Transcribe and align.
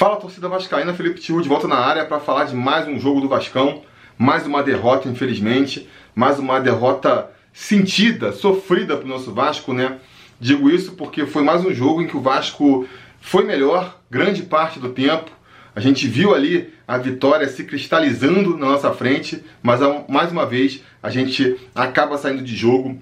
Fala 0.00 0.16
torcida 0.16 0.48
vascaína, 0.48 0.94
Felipe 0.94 1.20
Tiru 1.20 1.42
de 1.42 1.48
volta 1.50 1.68
na 1.68 1.76
área 1.76 2.06
para 2.06 2.18
falar 2.18 2.44
de 2.44 2.56
mais 2.56 2.88
um 2.88 2.98
jogo 2.98 3.20
do 3.20 3.28
Vascão, 3.28 3.82
mais 4.16 4.46
uma 4.46 4.62
derrota, 4.62 5.06
infelizmente, 5.06 5.86
mais 6.14 6.38
uma 6.38 6.58
derrota 6.58 7.30
sentida, 7.52 8.32
sofrida 8.32 8.96
para 8.96 9.04
o 9.04 9.08
nosso 9.10 9.30
Vasco, 9.34 9.74
né? 9.74 9.98
Digo 10.40 10.70
isso 10.70 10.92
porque 10.92 11.26
foi 11.26 11.42
mais 11.42 11.62
um 11.62 11.74
jogo 11.74 12.00
em 12.00 12.06
que 12.06 12.16
o 12.16 12.20
Vasco 12.22 12.88
foi 13.20 13.44
melhor 13.44 14.00
grande 14.10 14.42
parte 14.42 14.78
do 14.78 14.88
tempo. 14.88 15.30
A 15.76 15.80
gente 15.80 16.08
viu 16.08 16.34
ali 16.34 16.72
a 16.88 16.96
vitória 16.96 17.46
se 17.46 17.62
cristalizando 17.64 18.56
na 18.56 18.68
nossa 18.68 18.90
frente, 18.92 19.44
mas 19.62 19.80
mais 20.08 20.32
uma 20.32 20.46
vez 20.46 20.82
a 21.02 21.10
gente 21.10 21.58
acaba 21.74 22.16
saindo 22.16 22.42
de 22.42 22.56
jogo 22.56 22.98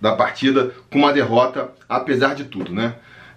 da 0.00 0.14
partida 0.14 0.72
com 0.88 1.00
uma 1.00 1.12
derrota, 1.12 1.72
apesar 1.88 2.36
de 2.36 2.44
tudo, 2.44 2.72
né? 2.72 2.94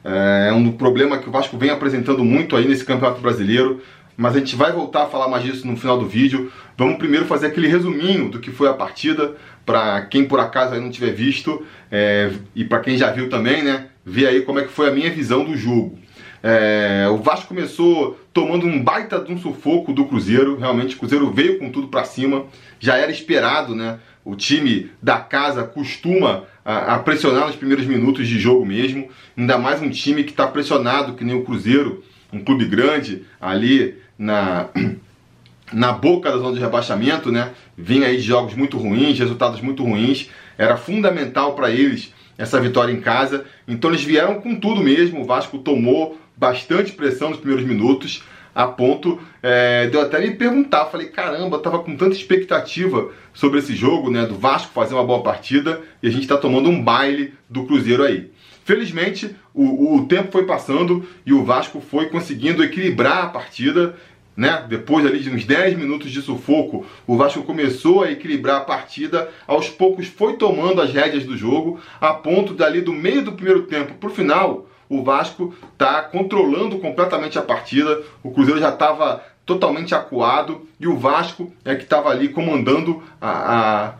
É 0.09 0.53
um 0.53 0.71
problema 0.71 1.17
que 1.17 1.27
o 1.27 1.31
Vasco 1.31 1.57
vem 1.57 1.69
apresentando 1.69 2.23
muito 2.23 2.55
aí 2.55 2.65
nesse 2.65 2.85
Campeonato 2.85 3.19
Brasileiro, 3.19 3.81
mas 4.15 4.35
a 4.35 4.39
gente 4.39 4.55
vai 4.55 4.71
voltar 4.71 5.03
a 5.03 5.07
falar 5.07 5.27
mais 5.27 5.43
disso 5.43 5.67
no 5.67 5.75
final 5.75 5.99
do 5.99 6.07
vídeo. 6.07 6.51
Vamos 6.77 6.97
primeiro 6.97 7.25
fazer 7.25 7.47
aquele 7.47 7.67
resuminho 7.67 8.29
do 8.29 8.39
que 8.39 8.49
foi 8.49 8.69
a 8.69 8.73
partida, 8.73 9.35
para 9.65 10.01
quem 10.05 10.25
por 10.25 10.39
acaso 10.39 10.73
aí 10.73 10.79
não 10.79 10.89
tiver 10.89 11.11
visto, 11.11 11.65
é, 11.91 12.31
e 12.55 12.63
para 12.63 12.79
quem 12.79 12.97
já 12.97 13.11
viu 13.11 13.29
também, 13.29 13.61
né? 13.61 13.87
Ver 14.05 14.27
aí 14.27 14.41
como 14.41 14.59
é 14.59 14.63
que 14.63 14.71
foi 14.71 14.87
a 14.87 14.91
minha 14.91 15.11
visão 15.11 15.43
do 15.43 15.57
jogo. 15.57 15.99
É, 16.41 17.07
o 17.11 17.17
Vasco 17.17 17.47
começou 17.47 18.17
tomando 18.31 18.65
um 18.65 18.81
baita 18.81 19.19
de 19.19 19.33
um 19.33 19.37
sufoco 19.37 19.91
do 19.91 20.05
Cruzeiro, 20.05 20.57
realmente 20.57 20.95
o 20.95 20.99
Cruzeiro 20.99 21.29
veio 21.31 21.59
com 21.59 21.69
tudo 21.69 21.89
para 21.89 22.05
cima, 22.05 22.45
já 22.79 22.95
era 22.95 23.11
esperado, 23.11 23.75
né? 23.75 23.99
O 24.27 24.35
time 24.35 24.91
da 25.01 25.19
casa 25.19 25.63
costuma 25.63 26.43
a, 26.65 26.95
a, 26.95 26.99
pressionar 26.99 27.47
nos 27.47 27.55
primeiros 27.55 27.85
minutos 27.85 28.27
de 28.27 28.37
jogo 28.37 28.65
mesmo, 28.65 29.07
ainda 29.37 29.57
mais 29.57 29.81
um 29.81 29.89
time 29.89 30.25
que 30.25 30.31
está 30.31 30.45
pressionado, 30.45 31.13
que 31.13 31.23
nem 31.23 31.33
o 31.33 31.45
Cruzeiro, 31.45 32.03
um 32.33 32.43
clube 32.43 32.65
grande 32.65 33.23
ali 33.39 33.95
na, 34.19 34.67
na 35.71 35.93
boca 35.93 36.29
da 36.29 36.39
zona 36.39 36.55
de 36.55 36.59
rebaixamento, 36.59 37.31
né? 37.31 37.53
Vinha 37.77 38.07
aí 38.07 38.17
de 38.17 38.23
jogos 38.23 38.53
muito 38.53 38.77
ruins, 38.77 39.17
resultados 39.17 39.61
muito 39.61 39.81
ruins, 39.81 40.29
era 40.57 40.75
fundamental 40.75 41.55
para 41.55 41.71
eles 41.71 42.13
essa 42.37 42.59
vitória 42.59 42.91
em 42.91 42.99
casa, 42.99 43.45
então 43.65 43.89
eles 43.89 44.03
vieram 44.03 44.41
com 44.41 44.59
tudo 44.59 44.83
mesmo, 44.83 45.21
o 45.21 45.25
Vasco 45.25 45.57
tomou 45.57 46.19
bastante 46.35 46.91
pressão 46.91 47.29
nos 47.29 47.39
primeiros 47.39 47.65
minutos, 47.65 48.21
a 48.57 48.65
ponto 48.65 49.19
é, 49.43 49.85
de 49.85 49.95
eu 49.95 50.01
até 50.01 50.19
me 50.19 50.31
perguntar, 50.31 50.85
falei, 50.85 51.09
caramba, 51.09 51.59
tava 51.59 51.77
com 51.77 51.95
tanta 51.95 52.15
expectativa 52.15 53.11
sobre 53.31 53.59
esse 53.59 53.75
jogo, 53.75 54.09
né, 54.09 54.25
do 54.25 54.33
Vasco 54.33 54.73
fazer 54.73 54.95
uma 54.95 55.03
boa 55.03 55.21
partida, 55.21 55.79
e 56.01 56.07
a 56.07 56.09
gente 56.09 56.23
está 56.23 56.35
tomando 56.35 56.67
um 56.67 56.83
baile 56.83 57.35
do 57.47 57.65
Cruzeiro 57.65 58.01
aí. 58.01 58.31
Felizmente, 58.65 59.35
o, 59.53 59.97
o 59.97 60.07
tempo 60.07 60.31
foi 60.31 60.47
passando 60.47 61.07
e 61.23 61.31
o 61.33 61.45
Vasco 61.45 61.79
foi 61.79 62.07
conseguindo 62.07 62.63
equilibrar 62.63 63.25
a 63.25 63.29
partida, 63.29 63.95
né? 64.35 64.65
Depois 64.67 65.05
ali 65.05 65.19
de 65.19 65.29
uns 65.29 65.45
10 65.45 65.77
minutos 65.77 66.09
de 66.09 66.19
sufoco, 66.19 66.83
o 67.05 67.15
Vasco 67.15 67.43
começou 67.43 68.01
a 68.01 68.11
equilibrar 68.11 68.61
a 68.61 68.65
partida, 68.65 69.29
aos 69.45 69.69
poucos 69.69 70.07
foi 70.07 70.33
tomando 70.33 70.81
as 70.81 70.91
rédeas 70.91 71.25
do 71.25 71.37
jogo, 71.37 71.79
a 72.01 72.11
ponto 72.11 72.55
dali 72.55 72.81
do 72.81 72.91
meio 72.91 73.23
do 73.23 73.33
primeiro 73.33 73.67
tempo 73.67 73.93
para 73.93 74.09
o 74.09 74.13
final, 74.13 74.67
o 74.89 75.03
Vasco 75.03 75.53
está 75.73 76.01
controlando 76.01 76.79
completamente 76.79 77.37
a 77.37 77.41
partida. 77.41 78.01
O 78.23 78.31
Cruzeiro 78.31 78.59
já 78.59 78.69
estava 78.69 79.23
totalmente 79.45 79.95
acuado 79.95 80.67
e 80.79 80.87
o 80.87 80.97
Vasco 80.97 81.51
é 81.63 81.75
que 81.75 81.83
estava 81.83 82.09
ali 82.09 82.29
comandando 82.29 83.01
a, 83.19 83.29
a, 83.29 83.93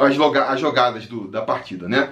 as, 0.00 0.18
as, 0.18 0.60
jogadas 0.60 1.06
do, 1.06 1.28
da 1.28 1.42
partida, 1.42 1.88
né? 1.88 2.08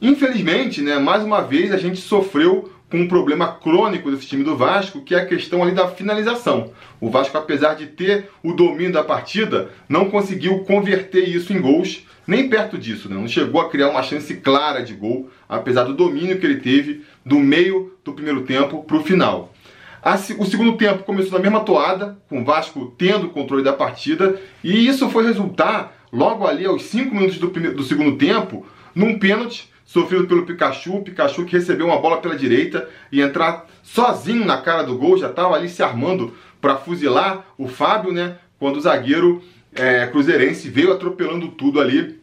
Infelizmente, 0.00 0.82
né, 0.82 0.98
mais 0.98 1.22
uma 1.22 1.40
vez 1.40 1.72
a 1.72 1.76
gente 1.76 2.00
sofreu 2.00 2.71
com 2.92 2.98
um 2.98 3.08
problema 3.08 3.48
crônico 3.48 4.10
desse 4.10 4.26
time 4.26 4.44
do 4.44 4.54
Vasco, 4.54 5.00
que 5.00 5.14
é 5.14 5.20
a 5.20 5.24
questão 5.24 5.62
ali 5.62 5.72
da 5.72 5.88
finalização. 5.88 6.72
O 7.00 7.08
Vasco, 7.08 7.38
apesar 7.38 7.72
de 7.72 7.86
ter 7.86 8.28
o 8.42 8.52
domínio 8.52 8.92
da 8.92 9.02
partida, 9.02 9.70
não 9.88 10.10
conseguiu 10.10 10.58
converter 10.58 11.26
isso 11.26 11.54
em 11.54 11.60
gols 11.60 12.06
nem 12.26 12.50
perto 12.50 12.76
disso, 12.76 13.08
né? 13.08 13.16
não 13.16 13.26
chegou 13.26 13.62
a 13.62 13.70
criar 13.70 13.88
uma 13.88 14.02
chance 14.02 14.34
clara 14.36 14.82
de 14.82 14.92
gol, 14.92 15.30
apesar 15.48 15.84
do 15.84 15.94
domínio 15.94 16.38
que 16.38 16.44
ele 16.44 16.60
teve 16.60 17.02
do 17.24 17.40
meio 17.40 17.94
do 18.04 18.12
primeiro 18.12 18.42
tempo 18.42 18.84
para 18.84 18.96
o 18.98 19.02
final. 19.02 19.54
O 20.38 20.44
segundo 20.44 20.76
tempo 20.76 21.02
começou 21.02 21.32
na 21.32 21.42
mesma 21.42 21.60
toada, 21.60 22.18
com 22.28 22.42
o 22.42 22.44
Vasco 22.44 22.94
tendo 22.98 23.26
o 23.26 23.30
controle 23.30 23.64
da 23.64 23.72
partida, 23.72 24.38
e 24.62 24.86
isso 24.86 25.08
foi 25.08 25.24
resultar, 25.24 25.96
logo 26.12 26.46
ali 26.46 26.66
aos 26.66 26.82
5 26.82 27.14
minutos 27.14 27.38
do, 27.38 27.48
primeiro, 27.48 27.74
do 27.74 27.82
segundo 27.82 28.16
tempo, 28.18 28.66
num 28.94 29.18
pênalti 29.18 29.71
sofrido 29.92 30.26
pelo 30.26 30.46
Pikachu, 30.46 31.02
Pikachu 31.02 31.44
que 31.44 31.54
recebeu 31.54 31.86
uma 31.86 31.98
bola 31.98 32.16
pela 32.16 32.34
direita 32.34 32.88
e 33.12 33.20
entrar 33.20 33.66
sozinho 33.82 34.42
na 34.42 34.56
cara 34.56 34.82
do 34.82 34.96
gol, 34.96 35.18
já 35.18 35.28
estava 35.28 35.54
ali 35.54 35.68
se 35.68 35.82
armando 35.82 36.34
para 36.62 36.78
fuzilar 36.78 37.44
o 37.58 37.68
Fábio, 37.68 38.10
né? 38.10 38.38
Quando 38.58 38.78
o 38.78 38.80
zagueiro 38.80 39.42
é, 39.74 40.06
Cruzeirense 40.06 40.70
veio 40.70 40.94
atropelando 40.94 41.48
tudo 41.48 41.78
ali. 41.78 42.18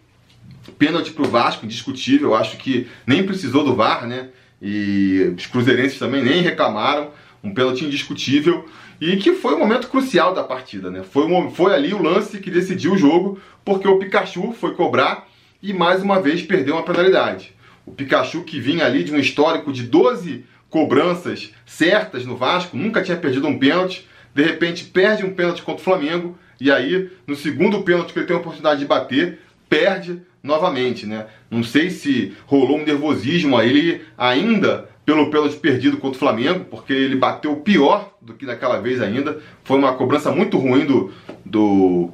Pênalti 0.79 1.11
para 1.11 1.23
o 1.23 1.29
Vasco, 1.29 1.63
indiscutível. 1.63 2.33
Acho 2.33 2.57
que 2.57 2.87
nem 3.05 3.23
precisou 3.23 3.63
do 3.63 3.75
VAR, 3.75 4.07
né? 4.07 4.29
E 4.59 5.31
os 5.37 5.45
Cruzeirenses 5.45 5.99
também 5.99 6.23
nem 6.23 6.41
reclamaram. 6.41 7.11
Um 7.43 7.53
pênalti 7.53 7.85
indiscutível. 7.85 8.65
E 8.99 9.17
que 9.17 9.33
foi 9.33 9.53
o 9.53 9.59
momento 9.59 9.89
crucial 9.89 10.33
da 10.33 10.43
partida, 10.43 10.89
né? 10.89 11.03
Foi, 11.03 11.25
um, 11.25 11.51
foi 11.51 11.75
ali 11.75 11.93
o 11.93 12.01
lance 12.01 12.39
que 12.39 12.49
decidiu 12.49 12.93
o 12.93 12.97
jogo, 12.97 13.39
porque 13.63 13.87
o 13.87 13.99
Pikachu 13.99 14.53
foi 14.53 14.73
cobrar 14.73 15.27
e 15.61 15.71
mais 15.71 16.01
uma 16.01 16.19
vez 16.19 16.41
perdeu 16.41 16.73
uma 16.73 16.83
penalidade. 16.83 17.58
O 17.89 17.91
Pikachu 17.91 18.43
que 18.43 18.59
vinha 18.59 18.85
ali 18.85 19.03
de 19.03 19.11
um 19.11 19.17
histórico 19.19 19.73
de 19.73 19.81
12 19.81 20.45
cobranças 20.69 21.51
certas 21.65 22.23
no 22.23 22.37
Vasco, 22.37 22.77
nunca 22.77 23.01
tinha 23.01 23.17
perdido 23.17 23.47
um 23.47 23.57
pênalti, 23.57 24.07
de 24.33 24.43
repente 24.43 24.85
perde 24.85 25.25
um 25.25 25.33
pênalti 25.33 25.63
contra 25.63 25.81
o 25.81 25.83
Flamengo, 25.83 26.37
e 26.61 26.71
aí, 26.71 27.09
no 27.25 27.35
segundo 27.35 27.81
pênalti 27.81 28.13
que 28.13 28.19
ele 28.19 28.27
tem 28.27 28.35
a 28.35 28.39
oportunidade 28.39 28.79
de 28.79 28.85
bater, 28.85 29.39
perde 29.67 30.21
novamente, 30.43 31.07
né? 31.07 31.25
Não 31.49 31.63
sei 31.63 31.89
se 31.89 32.33
rolou 32.45 32.77
um 32.77 32.85
nervosismo 32.85 33.57
a 33.57 33.65
ele 33.65 34.01
ainda 34.15 34.87
pelo 35.03 35.31
pênalti 35.31 35.55
perdido 35.55 35.97
contra 35.97 36.17
o 36.17 36.19
Flamengo, 36.19 36.65
porque 36.65 36.93
ele 36.93 37.15
bateu 37.15 37.55
pior 37.55 38.13
do 38.21 38.35
que 38.35 38.45
naquela 38.45 38.79
vez 38.79 39.01
ainda. 39.01 39.39
Foi 39.63 39.79
uma 39.79 39.93
cobrança 39.93 40.31
muito 40.31 40.59
ruim 40.59 40.85
do, 40.85 41.11
do, 41.43 42.11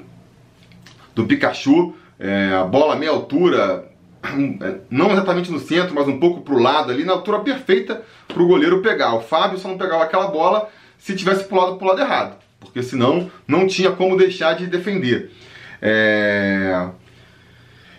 do 1.14 1.26
Pikachu. 1.26 1.94
É, 2.18 2.54
a 2.54 2.64
bola 2.64 2.96
meia 2.96 3.12
altura, 3.12 3.92
não 4.90 5.12
exatamente 5.12 5.52
no 5.52 5.60
centro, 5.60 5.94
mas 5.96 6.08
um 6.08 6.20
pouco 6.20 6.42
para 6.42 6.54
o 6.54 6.60
lado 6.60 6.92
ali, 6.92 7.04
na 7.04 7.14
altura 7.14 7.40
perfeita 7.40 8.04
para 8.28 8.42
o 8.42 8.48
goleiro 8.48 8.82
pegar. 8.82 9.16
O 9.16 9.22
Fábio 9.22 9.58
só 9.58 9.68
não 9.68 9.78
pegava 9.78 10.04
aquela 10.04 10.28
bola 10.28 10.70
se 10.98 11.16
tivesse 11.16 11.44
pulado 11.46 11.76
para 11.76 11.86
o 11.86 11.88
lado 11.90 12.02
errado 12.02 12.46
porque 12.66 12.84
senão 12.84 13.32
não 13.48 13.68
tinha 13.68 13.92
como 13.92 14.18
deixar 14.18 14.54
de 14.54 14.68
defender. 14.68 15.32
É... 15.82 16.90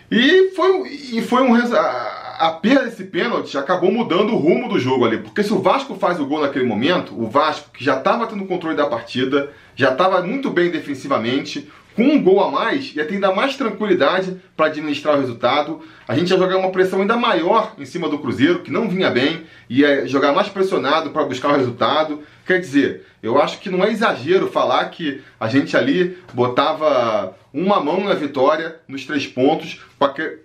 E 0.09 0.51
foi, 0.55 0.87
e 0.87 1.21
foi 1.21 1.41
um 1.41 1.55
a, 1.55 2.37
a 2.39 2.51
perda 2.51 2.85
desse 2.85 3.03
pênalti 3.05 3.57
acabou 3.57 3.91
mudando 3.91 4.33
o 4.33 4.37
rumo 4.37 4.69
do 4.69 4.79
jogo 4.79 5.03
ali, 5.03 5.17
porque 5.17 5.43
se 5.43 5.51
o 5.51 5.61
Vasco 5.61 5.95
faz 5.95 6.19
o 6.19 6.25
gol 6.25 6.41
naquele 6.41 6.65
momento, 6.65 7.19
o 7.19 7.27
Vasco 7.27 7.71
que 7.73 7.83
já 7.83 7.97
estava 7.97 8.27
tendo 8.27 8.45
controle 8.45 8.75
da 8.75 8.85
partida, 8.85 9.51
já 9.75 9.91
estava 9.91 10.21
muito 10.21 10.49
bem 10.49 10.69
defensivamente, 10.69 11.69
com 11.97 12.03
um 12.03 12.21
gol 12.21 12.43
a 12.43 12.51
mais, 12.51 12.95
ia 12.95 13.03
ter 13.03 13.15
ainda 13.15 13.33
mais 13.33 13.57
tranquilidade 13.57 14.39
para 14.55 14.67
administrar 14.67 15.15
o 15.15 15.19
resultado. 15.19 15.81
A 16.07 16.15
gente 16.15 16.29
ia 16.29 16.37
jogar 16.37 16.55
uma 16.57 16.71
pressão 16.71 17.01
ainda 17.01 17.17
maior 17.17 17.73
em 17.75 17.85
cima 17.85 18.07
do 18.07 18.19
Cruzeiro, 18.19 18.59
que 18.59 18.71
não 18.71 18.87
vinha 18.87 19.09
bem, 19.09 19.45
ia 19.67 20.07
jogar 20.07 20.31
mais 20.31 20.47
pressionado 20.47 21.09
para 21.09 21.23
buscar 21.23 21.49
o 21.49 21.57
resultado. 21.57 22.21
Quer 22.45 22.59
dizer, 22.59 23.03
eu 23.23 23.41
acho 23.41 23.59
que 23.59 23.67
não 23.67 23.83
é 23.83 23.91
exagero 23.91 24.47
falar 24.47 24.85
que 24.91 25.23
a 25.39 25.47
gente 25.47 25.75
ali 25.75 26.15
botava 26.35 27.35
uma 27.51 27.79
mão 27.79 28.03
na 28.03 28.13
vitória 28.13 28.75
nos 28.87 29.03
três 29.03 29.25
pontos, 29.25 29.81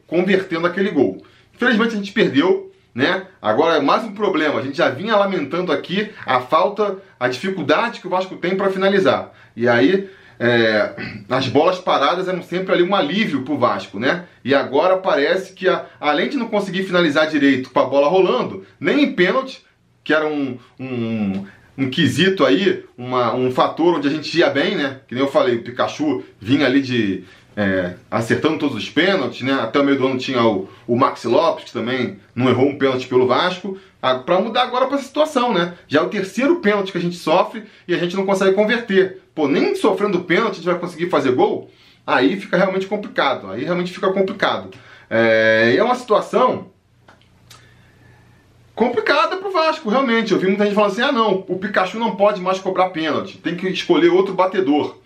convertendo 0.06 0.66
aquele 0.66 0.90
gol. 0.90 1.22
Infelizmente 1.54 1.92
a 1.92 1.98
gente 1.98 2.12
perdeu, 2.12 2.72
né? 2.94 3.26
Agora 3.42 3.76
é 3.76 3.80
mais 3.82 4.04
um 4.04 4.14
problema. 4.14 4.58
A 4.58 4.62
gente 4.62 4.78
já 4.78 4.88
vinha 4.88 5.16
lamentando 5.16 5.70
aqui 5.70 6.10
a 6.24 6.40
falta, 6.40 6.96
a 7.20 7.28
dificuldade 7.28 8.00
que 8.00 8.06
o 8.06 8.10
Vasco 8.10 8.36
tem 8.36 8.56
para 8.56 8.70
finalizar. 8.70 9.34
E 9.54 9.68
aí 9.68 10.08
é, 10.44 10.96
as 11.30 11.46
bolas 11.46 11.78
paradas 11.78 12.26
eram 12.26 12.42
sempre 12.42 12.72
ali 12.72 12.82
um 12.82 12.96
alívio 12.96 13.44
para 13.44 13.54
o 13.54 13.58
Vasco, 13.58 14.00
né? 14.00 14.24
E 14.44 14.52
agora 14.52 14.96
parece 14.96 15.52
que, 15.52 15.68
a, 15.68 15.86
além 16.00 16.28
de 16.28 16.36
não 16.36 16.48
conseguir 16.48 16.82
finalizar 16.82 17.28
direito 17.28 17.70
com 17.70 17.78
a 17.78 17.84
bola 17.84 18.08
rolando, 18.08 18.66
nem 18.80 19.04
em 19.04 19.12
pênalti, 19.12 19.64
que 20.02 20.12
era 20.12 20.26
um, 20.26 20.58
um, 20.80 21.46
um 21.78 21.88
quesito 21.88 22.44
aí, 22.44 22.84
uma, 22.98 23.32
um 23.32 23.52
fator 23.52 23.94
onde 23.94 24.08
a 24.08 24.10
gente 24.10 24.36
ia 24.36 24.50
bem, 24.50 24.74
né? 24.74 24.98
Que 25.06 25.14
nem 25.14 25.22
eu 25.22 25.30
falei, 25.30 25.58
o 25.58 25.62
Pikachu 25.62 26.24
vinha 26.40 26.66
ali 26.66 26.82
de 26.82 27.22
é, 27.56 27.94
acertando 28.10 28.58
todos 28.58 28.76
os 28.76 28.88
pênaltis, 28.88 29.42
né? 29.42 29.52
Até 29.52 29.78
o 29.78 29.84
meio 29.84 29.98
do 29.98 30.06
ano 30.06 30.18
tinha 30.18 30.42
o, 30.44 30.68
o 30.86 30.96
Maxi 30.96 31.28
Lopes, 31.28 31.64
que 31.64 31.72
também 31.72 32.18
não 32.34 32.48
errou 32.48 32.66
um 32.68 32.78
pênalti 32.78 33.06
pelo 33.06 33.26
Vasco. 33.26 33.78
Para 34.00 34.40
mudar 34.40 34.62
agora 34.62 34.86
para 34.86 34.96
essa 34.96 35.06
situação, 35.06 35.52
né? 35.52 35.74
Já 35.86 36.00
é 36.00 36.02
o 36.02 36.08
terceiro 36.08 36.56
pênalti 36.56 36.90
que 36.90 36.98
a 36.98 37.00
gente 37.00 37.16
sofre 37.16 37.64
e 37.86 37.94
a 37.94 37.98
gente 37.98 38.16
não 38.16 38.26
consegue 38.26 38.54
converter. 38.54 39.22
Pô, 39.34 39.46
nem 39.46 39.74
sofrendo 39.74 40.22
pênalti 40.22 40.52
a 40.52 40.54
gente 40.56 40.64
vai 40.64 40.78
conseguir 40.78 41.08
fazer 41.08 41.32
gol? 41.32 41.70
Aí 42.06 42.40
fica 42.40 42.56
realmente 42.56 42.86
complicado. 42.86 43.50
Aí 43.50 43.64
realmente 43.64 43.92
fica 43.92 44.10
complicado. 44.12 44.70
É, 45.08 45.74
é 45.76 45.82
uma 45.84 45.94
situação 45.94 46.70
complicada 48.74 49.36
pro 49.36 49.52
Vasco, 49.52 49.88
realmente. 49.88 50.32
Eu 50.32 50.38
vi 50.38 50.48
muita 50.48 50.64
gente 50.64 50.74
falando 50.74 50.92
assim: 50.92 51.02
ah, 51.02 51.12
não, 51.12 51.44
o 51.46 51.58
Pikachu 51.58 51.98
não 51.98 52.16
pode 52.16 52.40
mais 52.40 52.58
cobrar 52.58 52.90
pênalti, 52.90 53.38
tem 53.38 53.54
que 53.54 53.68
escolher 53.68 54.08
outro 54.08 54.34
batedor. 54.34 54.96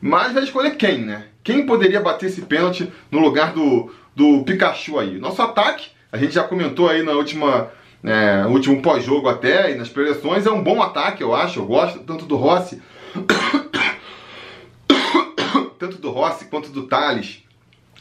Mas 0.00 0.32
vai 0.32 0.44
escolher 0.44 0.76
quem, 0.76 0.98
né? 0.98 1.24
Quem 1.46 1.64
poderia 1.64 2.00
bater 2.00 2.26
esse 2.26 2.42
pênalti 2.42 2.92
no 3.08 3.20
lugar 3.20 3.52
do, 3.52 3.94
do 4.16 4.42
Pikachu 4.42 4.98
aí? 4.98 5.16
Nosso 5.16 5.40
ataque, 5.40 5.90
a 6.10 6.18
gente 6.18 6.34
já 6.34 6.42
comentou 6.42 6.88
aí 6.88 7.04
na 7.04 7.12
última. 7.12 7.70
É, 8.02 8.44
último 8.46 8.82
pós-jogo 8.82 9.28
até, 9.28 9.70
e 9.70 9.76
nas 9.76 9.88
preleções, 9.88 10.44
é 10.44 10.50
um 10.50 10.60
bom 10.60 10.82
ataque, 10.82 11.22
eu 11.22 11.32
acho. 11.32 11.60
Eu 11.60 11.66
gosto 11.66 12.00
tanto 12.00 12.24
do 12.24 12.34
Rossi. 12.34 12.82
tanto 15.78 15.98
do 15.98 16.10
Rossi 16.10 16.46
quanto 16.46 16.70
do 16.70 16.88
Thales, 16.88 17.44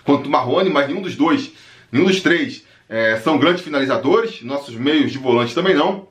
quanto 0.03 0.23
do 0.23 0.29
Marrone, 0.29 0.71
mas 0.71 0.87
nenhum 0.87 1.03
dos 1.03 1.15
dois, 1.15 1.51
nenhum 1.91 2.05
dos 2.05 2.21
três 2.21 2.65
é, 2.89 3.17
são 3.17 3.37
grandes 3.37 3.63
finalizadores, 3.63 4.41
nossos 4.41 4.73
meios 4.73 5.11
de 5.11 5.19
volante 5.19 5.53
também 5.53 5.75
não. 5.75 6.07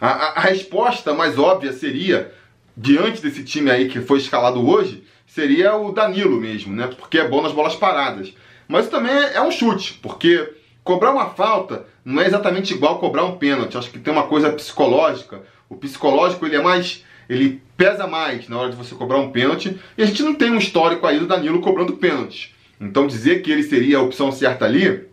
A, 0.00 0.08
a, 0.08 0.28
a, 0.38 0.40
resposta 0.40 1.12
mais 1.12 1.38
óbvia 1.38 1.74
seria, 1.74 2.32
diante 2.74 3.20
desse 3.20 3.44
time 3.44 3.70
aí 3.70 3.86
que 3.86 4.00
foi 4.00 4.16
escalado 4.16 4.66
hoje, 4.66 5.01
seria 5.34 5.74
o 5.76 5.92
Danilo 5.92 6.38
mesmo, 6.38 6.74
né? 6.74 6.88
Porque 6.88 7.18
é 7.18 7.26
bom 7.26 7.40
nas 7.40 7.52
bolas 7.52 7.74
paradas. 7.74 8.34
Mas 8.68 8.88
também 8.88 9.12
é, 9.12 9.40
um 9.40 9.50
chute, 9.50 9.94
porque 10.02 10.52
cobrar 10.84 11.10
uma 11.10 11.30
falta 11.30 11.86
não 12.04 12.20
é 12.20 12.26
exatamente 12.26 12.74
igual 12.74 12.98
cobrar 12.98 13.24
um 13.24 13.36
pênalti. 13.36 13.78
Acho 13.78 13.90
que 13.90 13.98
tem 13.98 14.12
uma 14.12 14.24
coisa 14.24 14.52
psicológica. 14.52 15.42
O 15.70 15.76
psicológico 15.76 16.44
ele 16.44 16.56
é 16.56 16.62
mais. 16.62 17.02
ele 17.28 17.62
pesa 17.76 18.06
mais 18.06 18.46
na 18.46 18.58
hora 18.58 18.70
de 18.70 18.76
você 18.76 18.94
cobrar 18.94 19.18
um 19.18 19.30
pênalti. 19.30 19.78
E 19.96 20.02
a 20.02 20.06
gente 20.06 20.22
não 20.22 20.34
tem 20.34 20.50
um 20.50 20.58
histórico 20.58 21.06
aí 21.06 21.18
do 21.18 21.26
Danilo 21.26 21.60
cobrando 21.60 21.94
pênaltis. 21.94 22.54
Então 22.78 23.06
dizer 23.06 23.42
que 23.42 23.50
ele 23.50 23.62
seria 23.62 23.98
a 23.98 24.02
opção 24.02 24.30
certa 24.30 24.66
ali 24.66 25.10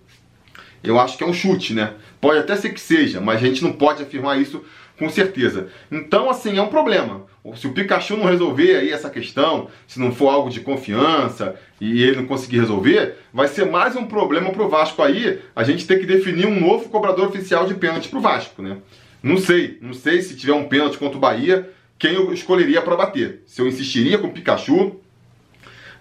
eu 0.84 1.00
acho 1.00 1.18
que 1.18 1.24
é 1.24 1.28
um 1.28 1.34
chute, 1.34 1.74
né? 1.74 1.94
Pode 2.22 2.40
até 2.40 2.56
ser 2.56 2.70
que 2.70 2.80
seja, 2.80 3.20
mas 3.20 3.42
a 3.42 3.46
gente 3.46 3.64
não 3.64 3.74
pode 3.74 4.02
afirmar 4.02 4.40
isso 4.40 4.64
com 5.00 5.10
certeza. 5.10 5.70
Então, 5.90 6.30
assim, 6.30 6.58
é 6.58 6.62
um 6.62 6.68
problema. 6.68 7.26
Se 7.56 7.66
o 7.66 7.74
Pikachu 7.74 8.18
não 8.18 8.26
resolver 8.26 8.76
aí 8.76 8.92
essa 8.92 9.10
questão, 9.10 9.70
se 9.88 10.00
não 10.00 10.12
for 10.12 10.28
algo 10.28 10.50
de 10.50 10.60
confiança 10.60 11.56
e 11.80 12.04
ele 12.04 12.18
não 12.18 12.26
conseguir 12.26 12.60
resolver, 12.60 13.16
vai 13.34 13.48
ser 13.48 13.66
mais 13.66 13.96
um 13.96 14.06
problema 14.06 14.52
pro 14.52 14.68
Vasco 14.68 15.02
aí, 15.02 15.40
a 15.56 15.64
gente 15.64 15.88
ter 15.88 16.00
que 16.00 16.06
definir 16.06 16.46
um 16.46 16.60
novo 16.60 16.90
cobrador 16.90 17.30
oficial 17.30 17.66
de 17.66 17.74
pênalti 17.76 18.10
pro 18.10 18.20
Vasco, 18.20 18.62
né? 18.62 18.78
Não 19.24 19.38
sei, 19.38 19.78
não 19.82 19.94
sei 19.94 20.22
se 20.22 20.36
tiver 20.36 20.54
um 20.54 20.68
pênalti 20.68 20.98
contra 20.98 21.18
o 21.18 21.22
Bahia, 21.22 21.70
quem 21.98 22.14
eu 22.14 22.34
escolheria 22.34 22.82
para 22.82 22.96
bater. 22.96 23.42
Se 23.46 23.62
eu 23.62 23.68
insistiria 23.68 24.18
com 24.18 24.28
o 24.28 24.32
Pikachu, 24.32 25.00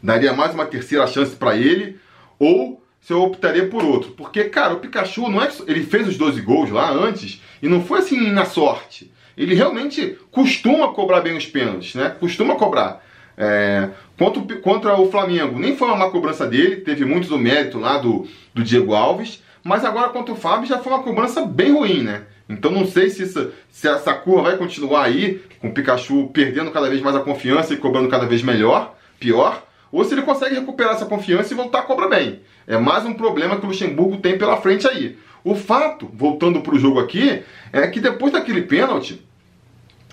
daria 0.02 0.32
mais 0.32 0.52
uma 0.52 0.66
terceira 0.66 1.06
chance 1.06 1.34
para 1.34 1.56
ele, 1.56 1.98
ou 2.38 2.82
se 3.00 3.12
eu 3.12 3.22
optaria 3.22 3.66
por 3.68 3.84
outro. 3.84 4.10
Porque, 4.12 4.44
cara, 4.44 4.74
o 4.74 4.80
Pikachu 4.80 5.28
não 5.28 5.42
é. 5.42 5.48
Ele 5.66 5.82
fez 5.82 6.08
os 6.08 6.16
12 6.16 6.40
gols 6.40 6.70
lá 6.70 6.90
antes 6.90 7.40
e 7.62 7.68
não 7.68 7.82
foi 7.82 8.00
assim 8.00 8.30
na 8.30 8.44
sorte. 8.44 9.10
Ele 9.36 9.54
realmente 9.54 10.18
costuma 10.30 10.88
cobrar 10.88 11.20
bem 11.20 11.36
os 11.36 11.46
pênaltis, 11.46 11.94
né? 11.94 12.14
Costuma 12.18 12.56
cobrar. 12.56 13.04
É, 13.36 13.90
contra, 14.18 14.40
o, 14.40 14.60
contra 14.60 15.00
o 15.00 15.10
Flamengo, 15.10 15.60
nem 15.60 15.76
foi 15.76 15.86
uma 15.86 15.96
má 15.96 16.10
cobrança 16.10 16.44
dele, 16.44 16.76
teve 16.76 17.04
muito 17.04 17.28
do 17.28 17.38
mérito 17.38 17.78
lá 17.78 17.98
do, 17.98 18.26
do 18.52 18.64
Diego 18.64 18.92
Alves, 18.94 19.40
mas 19.62 19.84
agora 19.84 20.08
contra 20.08 20.34
o 20.34 20.36
Fábio 20.36 20.66
já 20.66 20.78
foi 20.78 20.92
uma 20.92 21.04
cobrança 21.04 21.46
bem 21.46 21.72
ruim, 21.72 22.02
né? 22.02 22.22
Então 22.48 22.72
não 22.72 22.84
sei 22.84 23.10
se, 23.10 23.22
isso, 23.22 23.52
se 23.70 23.86
essa 23.86 24.12
curva 24.12 24.42
vai 24.42 24.56
continuar 24.56 25.04
aí, 25.04 25.40
com 25.60 25.68
o 25.68 25.72
Pikachu 25.72 26.30
perdendo 26.32 26.72
cada 26.72 26.88
vez 26.88 27.00
mais 27.00 27.14
a 27.14 27.20
confiança 27.20 27.74
e 27.74 27.76
cobrando 27.76 28.08
cada 28.08 28.26
vez 28.26 28.42
melhor, 28.42 28.96
pior, 29.20 29.62
ou 29.90 30.04
se 30.04 30.14
ele 30.14 30.22
consegue 30.22 30.54
recuperar 30.54 30.94
essa 30.94 31.06
confiança 31.06 31.52
e 31.52 31.56
voltar 31.56 31.80
a 31.80 31.82
cobrar 31.82 32.08
bem. 32.08 32.40
É 32.66 32.76
mais 32.76 33.04
um 33.04 33.14
problema 33.14 33.56
que 33.56 33.64
o 33.64 33.68
Luxemburgo 33.68 34.18
tem 34.18 34.36
pela 34.36 34.58
frente 34.58 34.86
aí. 34.86 35.18
O 35.42 35.54
fato, 35.54 36.10
voltando 36.12 36.60
para 36.60 36.74
o 36.74 36.78
jogo 36.78 37.00
aqui, 37.00 37.42
é 37.72 37.86
que 37.86 38.00
depois 38.00 38.32
daquele 38.32 38.62
pênalti, 38.62 39.24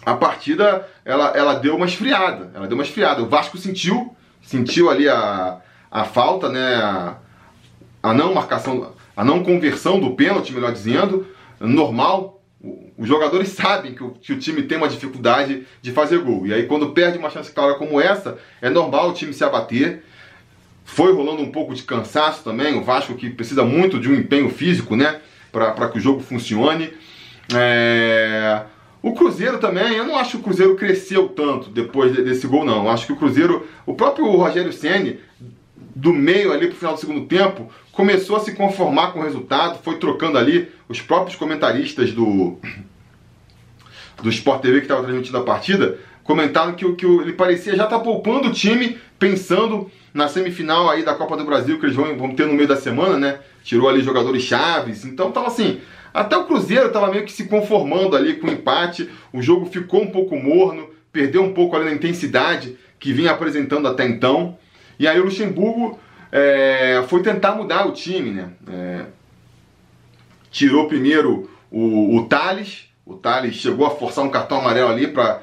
a 0.06 0.14
partida 0.14 0.88
ela, 1.04 1.30
ela 1.36 1.56
deu 1.56 1.76
uma 1.76 1.86
esfriada. 1.86 2.52
Ela 2.54 2.68
deu 2.68 2.78
uma 2.78 2.84
esfriada. 2.84 3.22
O 3.22 3.28
Vasco 3.28 3.58
sentiu, 3.58 4.16
sentiu 4.42 4.90
ali 4.90 5.10
a, 5.10 5.60
a 5.92 6.04
falta, 6.04 6.50
né? 6.50 6.76
A, 6.76 7.18
a 8.04 8.14
não 8.14 8.34
marcação, 8.34 8.94
a 9.18 9.26
não 9.26 9.44
conversão 9.44 10.00
do 10.00 10.12
pênalti, 10.12 10.54
melhor 10.54 10.72
dizendo, 10.72 11.28
normal 11.60 12.35
os 12.98 13.08
jogadores 13.08 13.50
sabem 13.56 13.94
que 13.94 14.04
o, 14.04 14.12
que 14.12 14.34
o, 14.34 14.40
time 14.40 14.64
tem 14.64 14.78
uma 14.78 14.88
dificuldade 14.88 15.66
de 15.82 15.92
fazer 15.92 16.20
gol. 16.20 16.46
E 16.48 16.54
aí, 16.54 16.64
quando 16.64 16.92
perde 16.92 17.18
uma 17.18 17.30
chance 17.30 17.52
clara 17.52 17.76
como 17.76 18.00
essa, 18.00 18.38
é 18.62 18.70
normal 18.70 19.10
o 19.10 19.14
time 19.14 19.34
se 19.34 19.44
abater. 19.44 20.04
Foi 20.84 21.12
rolando 21.12 21.42
um 21.42 21.52
pouco 21.52 21.74
de 21.74 21.84
cansaço 21.84 22.44
também. 22.44 22.78
O 22.78 22.84
Vasco 22.84 23.16
que 23.16 23.30
precisa 23.30 23.64
muito 23.64 24.00
de 24.00 24.10
um 24.10 24.16
empenho 24.16 24.50
físico, 24.50 24.96
né? 24.96 25.20
Para 25.52 25.90
que 25.90 25.98
o 25.98 26.02
jogo 26.02 26.22
funcione. 26.22 26.94
É... 27.54 28.64
O 29.02 29.14
Cruzeiro 29.14 29.60
também, 29.60 29.96
eu 29.96 30.04
não 30.04 30.16
acho 30.16 30.32
que 30.32 30.38
o 30.38 30.40
Cruzeiro 30.42 30.76
cresceu 30.76 31.30
tanto 31.30 31.70
depois 31.70 32.12
desse 32.12 32.48
gol, 32.48 32.66
não. 32.66 32.86
Eu 32.86 32.90
acho 32.90 33.06
que 33.06 33.14
o 33.14 33.16
Cruzeiro, 33.16 33.68
o 33.86 33.94
próprio 33.94 34.26
Rogério 34.32 34.74
Ceni 34.74 35.20
do 35.96 36.12
meio 36.12 36.52
ali 36.52 36.68
pro 36.68 36.76
final 36.76 36.94
do 36.94 37.00
segundo 37.00 37.26
tempo, 37.26 37.70
começou 37.96 38.36
a 38.36 38.42
se 38.42 38.54
conformar 38.54 39.14
com 39.14 39.20
o 39.20 39.24
resultado, 39.24 39.80
foi 39.82 39.98
trocando 39.98 40.38
ali 40.38 40.70
os 40.88 41.02
próprios 41.02 41.36
comentaristas 41.36 42.12
do 42.12 42.58
do 44.22 44.30
Sport 44.30 44.62
TV 44.62 44.78
que 44.78 44.86
estava 44.86 45.04
transmitindo 45.04 45.38
a 45.38 45.44
partida, 45.44 45.98
comentaram 46.24 46.74
que, 46.74 46.90
que 46.94 47.06
ele 47.06 47.34
parecia 47.34 47.76
já 47.76 47.86
tá 47.86 48.00
poupando 48.00 48.48
o 48.48 48.52
time, 48.52 48.98
pensando 49.20 49.92
na 50.14 50.28
semifinal 50.28 50.90
aí 50.90 51.04
da 51.04 51.14
Copa 51.14 51.36
do 51.36 51.44
Brasil 51.44 51.80
que 51.80 51.86
eles 51.86 51.96
vão, 51.96 52.18
vão 52.18 52.34
ter 52.34 52.48
no 52.48 52.54
meio 52.54 52.68
da 52.68 52.78
semana, 52.78 53.18
né? 53.18 53.40
Tirou 53.64 53.90
ali 53.90 54.02
jogadores 54.02 54.44
chaves, 54.44 55.06
então 55.06 55.32
tava 55.32 55.48
assim, 55.48 55.82
até 56.14 56.38
o 56.38 56.46
Cruzeiro 56.46 56.88
estava 56.88 57.12
meio 57.12 57.26
que 57.26 57.32
se 57.32 57.46
conformando 57.46 58.16
ali 58.16 58.36
com 58.36 58.48
o 58.48 58.52
empate, 58.52 59.10
o 59.34 59.42
jogo 59.42 59.66
ficou 59.66 60.02
um 60.02 60.12
pouco 60.12 60.36
morno, 60.38 60.90
perdeu 61.12 61.44
um 61.44 61.54
pouco 61.54 61.76
ali 61.76 61.86
na 61.86 61.94
intensidade 61.94 62.78
que 63.00 63.14
vinha 63.14 63.32
apresentando 63.32 63.88
até 63.88 64.06
então. 64.06 64.58
E 64.98 65.08
aí 65.08 65.20
o 65.20 65.26
Luxemburgo 65.26 66.00
é, 66.38 67.02
foi 67.08 67.22
tentar 67.22 67.56
mudar 67.56 67.88
o 67.88 67.94
time, 67.94 68.30
né? 68.32 68.50
É, 68.70 69.06
tirou 70.52 70.86
primeiro 70.86 71.50
o, 71.72 72.18
o 72.18 72.26
Thales, 72.28 72.90
o 73.06 73.14
Thales 73.14 73.56
chegou 73.56 73.88
a 73.88 73.92
forçar 73.92 74.26
um 74.26 74.30
cartão 74.30 74.60
amarelo 74.60 74.90
ali 74.90 75.08
para 75.08 75.42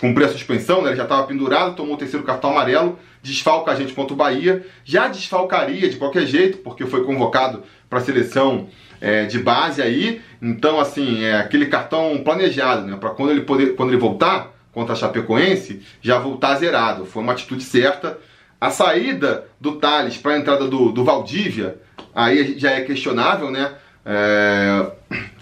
cumprir 0.00 0.24
a 0.24 0.28
suspensão, 0.30 0.80
né? 0.80 0.88
ele 0.88 0.96
já 0.96 1.02
estava 1.02 1.26
pendurado, 1.26 1.76
tomou 1.76 1.96
o 1.96 1.98
terceiro 1.98 2.24
cartão 2.24 2.50
amarelo, 2.50 2.98
desfalca 3.22 3.72
a 3.72 3.74
gente 3.74 3.92
contra 3.92 4.14
o 4.14 4.16
Bahia, 4.16 4.64
já 4.84 5.06
desfalcaria 5.06 5.90
de 5.90 5.96
qualquer 5.96 6.24
jeito, 6.26 6.58
porque 6.58 6.86
foi 6.86 7.04
convocado 7.04 7.62
para 7.90 7.98
a 7.98 8.02
seleção 8.02 8.68
é, 9.02 9.26
de 9.26 9.38
base 9.38 9.82
aí, 9.82 10.22
então 10.40 10.80
assim, 10.80 11.24
é 11.24 11.36
aquele 11.36 11.66
cartão 11.66 12.22
planejado, 12.24 12.86
né? 12.86 12.96
para 12.98 13.10
quando 13.10 13.32
ele, 13.32 13.42
quando 13.42 13.90
ele 13.90 14.00
voltar, 14.00 14.56
contra 14.76 14.92
a 14.92 14.96
Chapecoense, 14.96 15.80
já 16.02 16.18
voltar 16.18 16.56
zerado. 16.56 17.06
Foi 17.06 17.22
uma 17.22 17.32
atitude 17.32 17.64
certa. 17.64 18.18
A 18.60 18.70
saída 18.70 19.46
do 19.60 19.76
Thales 19.76 20.16
para 20.16 20.32
a 20.32 20.38
entrada 20.38 20.66
do, 20.66 20.90
do 20.90 21.04
Valdívia, 21.04 21.78
aí 22.14 22.58
já 22.58 22.70
é 22.70 22.80
questionável, 22.82 23.50
né? 23.50 23.74
É, 24.04 24.86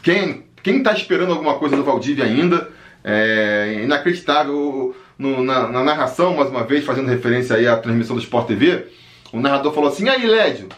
quem 0.03 0.45
quem 0.65 0.79
está 0.79 0.93
esperando 0.93 1.31
alguma 1.31 1.59
coisa 1.59 1.77
do 1.77 1.85
Valdívia 1.85 2.25
ainda? 2.25 2.71
É 3.05 3.81
inacreditável. 3.85 4.97
No, 5.17 5.45
na, 5.45 5.69
na, 5.69 5.85
narração, 5.85 6.35
mais 6.35 6.51
uma 6.51 6.65
vez, 6.65 6.85
fazendo 6.85 7.09
referência 7.09 7.55
aí 7.55 7.69
à 7.69 7.77
transmissão 7.77 8.17
do 8.17 8.23
Sport 8.23 8.49
TV, 8.49 8.87
o 9.33 9.39
narrador 9.39 9.73
falou 9.73 9.91
assim: 9.91 10.09
aí, 10.09 10.27
Lédio, 10.27 10.69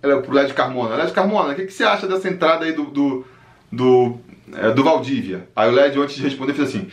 pro 0.00 0.34
Lédio 0.34 0.54
Carmona, 0.54 0.96
Lédio 0.96 1.14
Carmona, 1.14 1.52
o 1.52 1.54
que, 1.54 1.64
que 1.64 1.72
você 1.72 1.84
acha 1.84 2.06
dessa 2.06 2.28
entrada 2.28 2.66
aí 2.66 2.72
do, 2.72 2.84
do, 2.84 3.26
do, 3.72 4.18
é, 4.54 4.72
do 4.72 4.84
Valdívia? 4.84 5.48
Aí 5.56 5.70
o 5.70 5.72
Lédio, 5.72 6.02
antes 6.02 6.16
de 6.16 6.22
responder, 6.22 6.52
fez 6.52 6.68
assim: 6.68 6.90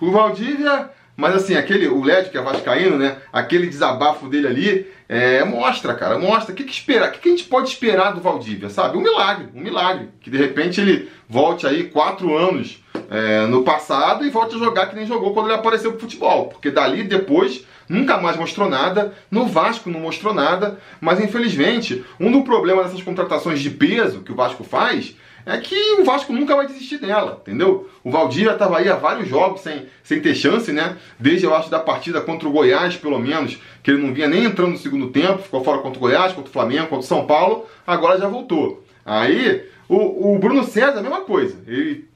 o 0.00 0.10
Valdívia, 0.10 0.90
mas 1.18 1.34
assim, 1.34 1.56
aquele, 1.56 1.88
o 1.88 2.00
LED, 2.00 2.30
que 2.30 2.38
é 2.38 2.40
vascaíno, 2.40 2.96
né? 2.96 3.16
Aquele 3.32 3.66
desabafo 3.66 4.28
dele 4.28 4.46
ali, 4.46 4.86
é, 5.08 5.42
mostra, 5.42 5.92
cara, 5.92 6.16
mostra. 6.16 6.52
O 6.52 6.56
que, 6.56 6.62
que 6.62 6.70
esperar? 6.70 7.08
O 7.08 7.12
que, 7.12 7.18
que 7.18 7.28
a 7.28 7.32
gente 7.32 7.48
pode 7.48 7.68
esperar 7.68 8.12
do 8.12 8.20
Valdívia, 8.20 8.70
sabe? 8.70 8.96
Um 8.96 9.00
milagre, 9.00 9.48
um 9.52 9.60
milagre. 9.60 10.10
Que 10.20 10.30
de 10.30 10.38
repente 10.38 10.80
ele 10.80 11.10
volte 11.28 11.66
aí 11.66 11.88
quatro 11.88 12.38
anos 12.38 12.80
é, 13.10 13.46
no 13.46 13.64
passado 13.64 14.24
e 14.24 14.30
volte 14.30 14.54
a 14.54 14.58
jogar 14.60 14.86
que 14.86 14.94
nem 14.94 15.08
jogou 15.08 15.34
quando 15.34 15.46
ele 15.46 15.56
apareceu 15.56 15.90
pro 15.90 16.02
futebol. 16.02 16.50
Porque 16.50 16.70
dali 16.70 17.02
depois 17.02 17.64
nunca 17.88 18.16
mais 18.18 18.36
mostrou 18.36 18.70
nada, 18.70 19.12
no 19.28 19.44
Vasco 19.44 19.90
não 19.90 19.98
mostrou 19.98 20.32
nada, 20.32 20.78
mas 21.00 21.18
infelizmente, 21.18 22.04
um 22.20 22.30
dos 22.30 22.44
problemas 22.44 22.86
dessas 22.86 23.02
contratações 23.02 23.58
de 23.58 23.70
peso 23.70 24.20
que 24.20 24.30
o 24.30 24.36
Vasco 24.36 24.62
faz 24.62 25.16
é 25.48 25.58
que 25.58 25.94
o 25.94 26.04
Vasco 26.04 26.30
nunca 26.30 26.54
vai 26.54 26.66
desistir 26.66 26.98
dela, 26.98 27.38
entendeu? 27.40 27.88
O 28.04 28.10
Valdir 28.10 28.50
estava 28.52 28.76
aí 28.76 28.88
há 28.88 28.96
vários 28.96 29.26
jogos 29.26 29.62
sem, 29.62 29.86
sem 30.02 30.20
ter 30.20 30.34
chance, 30.34 30.70
né? 30.70 30.98
Desde 31.18 31.46
eu 31.46 31.54
acho 31.54 31.70
da 31.70 31.80
partida 31.80 32.20
contra 32.20 32.46
o 32.46 32.52
Goiás, 32.52 32.96
pelo 32.96 33.18
menos, 33.18 33.58
que 33.82 33.90
ele 33.90 34.02
não 34.02 34.12
vinha 34.12 34.28
nem 34.28 34.44
entrando 34.44 34.72
no 34.72 34.76
segundo 34.76 35.08
tempo, 35.08 35.38
ficou 35.38 35.64
fora 35.64 35.78
contra 35.78 35.98
o 35.98 36.00
Goiás, 36.00 36.34
contra 36.34 36.50
o 36.50 36.52
Flamengo, 36.52 36.88
contra 36.88 36.98
o 36.98 37.02
São 37.02 37.26
Paulo, 37.26 37.66
agora 37.86 38.20
já 38.20 38.28
voltou. 38.28 38.84
Aí, 39.06 39.64
o, 39.88 40.34
o 40.34 40.38
Bruno 40.38 40.64
César, 40.64 40.98
a 40.98 41.02
mesma 41.02 41.22
coisa. 41.22 41.56
Ele 41.66 42.06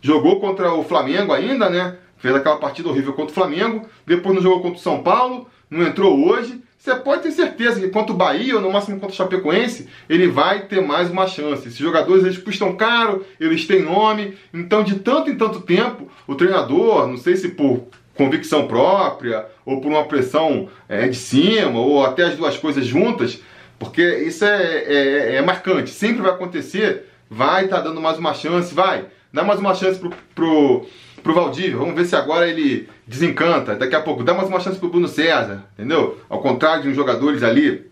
jogou 0.00 0.40
contra 0.40 0.72
o 0.72 0.82
Flamengo 0.82 1.34
ainda, 1.34 1.68
né? 1.68 1.96
Fez 2.16 2.34
aquela 2.34 2.56
partida 2.56 2.88
horrível 2.88 3.12
contra 3.12 3.32
o 3.32 3.34
Flamengo, 3.34 3.86
depois 4.06 4.34
não 4.34 4.42
jogou 4.42 4.62
contra 4.62 4.78
o 4.78 4.82
São 4.82 5.02
Paulo, 5.02 5.46
não 5.70 5.86
entrou 5.86 6.26
hoje. 6.26 6.58
Você 6.78 6.94
pode 6.94 7.22
ter 7.22 7.32
certeza 7.32 7.80
que 7.80 7.88
contra 7.88 8.12
o 8.12 8.16
Bahia, 8.16 8.54
ou 8.54 8.60
no 8.60 8.70
máximo 8.70 9.00
contra 9.00 9.12
o 9.12 9.16
Chapecoense, 9.16 9.88
ele 10.08 10.28
vai 10.28 10.62
ter 10.66 10.80
mais 10.80 11.10
uma 11.10 11.26
chance. 11.26 11.66
Esses 11.66 11.78
jogadores 11.78 12.24
eles 12.24 12.38
custam 12.38 12.76
caro, 12.76 13.26
eles 13.40 13.66
têm 13.66 13.82
nome, 13.82 14.38
então 14.54 14.84
de 14.84 14.94
tanto 15.00 15.28
em 15.28 15.36
tanto 15.36 15.60
tempo, 15.60 16.08
o 16.26 16.36
treinador, 16.36 17.08
não 17.08 17.16
sei 17.16 17.36
se 17.36 17.48
por 17.48 17.88
convicção 18.14 18.68
própria, 18.68 19.46
ou 19.66 19.80
por 19.80 19.88
uma 19.88 20.04
pressão 20.04 20.68
é, 20.88 21.08
de 21.08 21.16
cima, 21.16 21.80
ou 21.80 22.04
até 22.04 22.24
as 22.24 22.36
duas 22.36 22.56
coisas 22.56 22.86
juntas, 22.86 23.40
porque 23.76 24.02
isso 24.20 24.44
é, 24.44 24.84
é, 24.84 25.34
é 25.36 25.42
marcante, 25.42 25.90
sempre 25.90 26.22
vai 26.22 26.30
acontecer, 26.30 27.06
vai 27.28 27.64
estar 27.64 27.78
tá 27.78 27.82
dando 27.82 28.00
mais 28.00 28.18
uma 28.18 28.34
chance, 28.34 28.72
vai, 28.72 29.06
dá 29.32 29.42
mais 29.42 29.58
uma 29.58 29.74
chance 29.74 29.98
pro, 29.98 30.10
pro, 30.32 30.86
pro 31.22 31.34
Valdívia, 31.34 31.76
vamos 31.76 31.94
ver 31.94 32.04
se 32.04 32.16
agora 32.16 32.48
ele 32.48 32.88
desencanta, 33.06 33.74
daqui 33.74 33.94
a 33.94 34.00
pouco 34.00 34.22
dá 34.22 34.34
mais 34.34 34.48
uma 34.48 34.60
chance 34.60 34.78
pro 34.78 34.88
Bruno 34.88 35.08
César, 35.08 35.64
entendeu? 35.74 36.18
Ao 36.28 36.40
contrário 36.40 36.82
de 36.82 36.88
uns 36.88 36.96
jogadores 36.96 37.42
ali, 37.42 37.86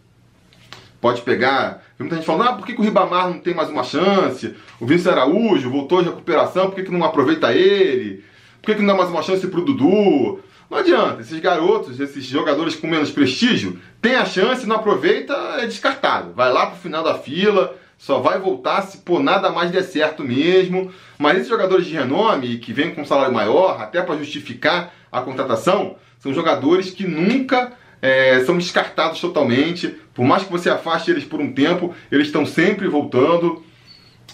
pode 1.01 1.23
pegar. 1.23 1.85
Muita 1.99 2.17
gente 2.17 2.27
falando, 2.27 2.49
ah, 2.49 2.53
por 2.53 2.67
que, 2.67 2.75
que 2.75 2.81
o 2.81 2.85
Ribamar 2.85 3.29
não 3.29 3.39
tem 3.39 3.55
mais 3.55 3.71
uma 3.71 3.83
chance? 3.83 4.55
O 4.81 4.87
Vinícius 4.87 5.13
Araújo 5.13 5.71
voltou 5.71 6.03
de 6.03 6.09
recuperação, 6.09 6.67
por 6.67 6.75
que, 6.75 6.83
que 6.83 6.93
não 6.93 7.05
aproveita 7.05 7.53
ele? 7.53 8.25
Por 8.61 8.67
que, 8.67 8.75
que 8.75 8.83
não 8.83 8.89
dá 8.89 8.95
mais 8.95 9.11
uma 9.11 9.23
chance 9.23 9.47
pro 9.47 9.65
Dudu? 9.65 10.41
Não 10.69 10.79
adianta, 10.79 11.21
esses 11.21 11.39
garotos, 11.39 12.01
esses 12.01 12.25
jogadores 12.25 12.75
com 12.75 12.89
menos 12.89 13.11
prestígio, 13.11 13.79
tem 14.03 14.17
a 14.17 14.25
chance, 14.25 14.67
não 14.67 14.77
aproveita, 14.77 15.33
é 15.59 15.67
descartado. 15.67 16.33
Vai 16.35 16.53
lá 16.53 16.67
pro 16.67 16.77
final 16.77 17.05
da 17.05 17.15
fila, 17.15 17.77
só 17.99 18.21
vai 18.21 18.39
voltar 18.39 18.83
se 18.83 18.99
por 18.99 19.23
nada 19.23 19.51
mais 19.51 19.71
der 19.71 19.83
certo 19.83 20.23
mesmo. 20.23 20.93
Mas 21.19 21.37
esses 21.37 21.49
jogadores 21.49 21.87
de 21.87 21.95
renome, 21.95 22.59
que 22.59 22.73
vêm 22.73 22.95
com 22.95 23.03
um 23.03 23.07
salário 23.07 23.35
maior, 23.35 23.81
até 23.81 24.03
para 24.03 24.17
justificar 24.17 24.93
a 25.11 25.21
contratação, 25.21 25.97
são 26.19 26.33
jogadores 26.35 26.91
que 26.91 27.07
nunca 27.07 27.73
é, 28.03 28.41
são 28.45 28.59
descartados 28.59 29.21
totalmente. 29.21 29.95
Por 30.15 30.25
mais 30.25 30.45
que 30.45 30.53
você 30.53 30.69
afaste 30.69 31.11
eles 31.11 31.25
por 31.25 31.41
um 31.41 31.53
tempo, 31.53 31.95
eles 32.11 32.27
estão 32.27 32.45
sempre 32.45 32.87
voltando. 32.89 33.65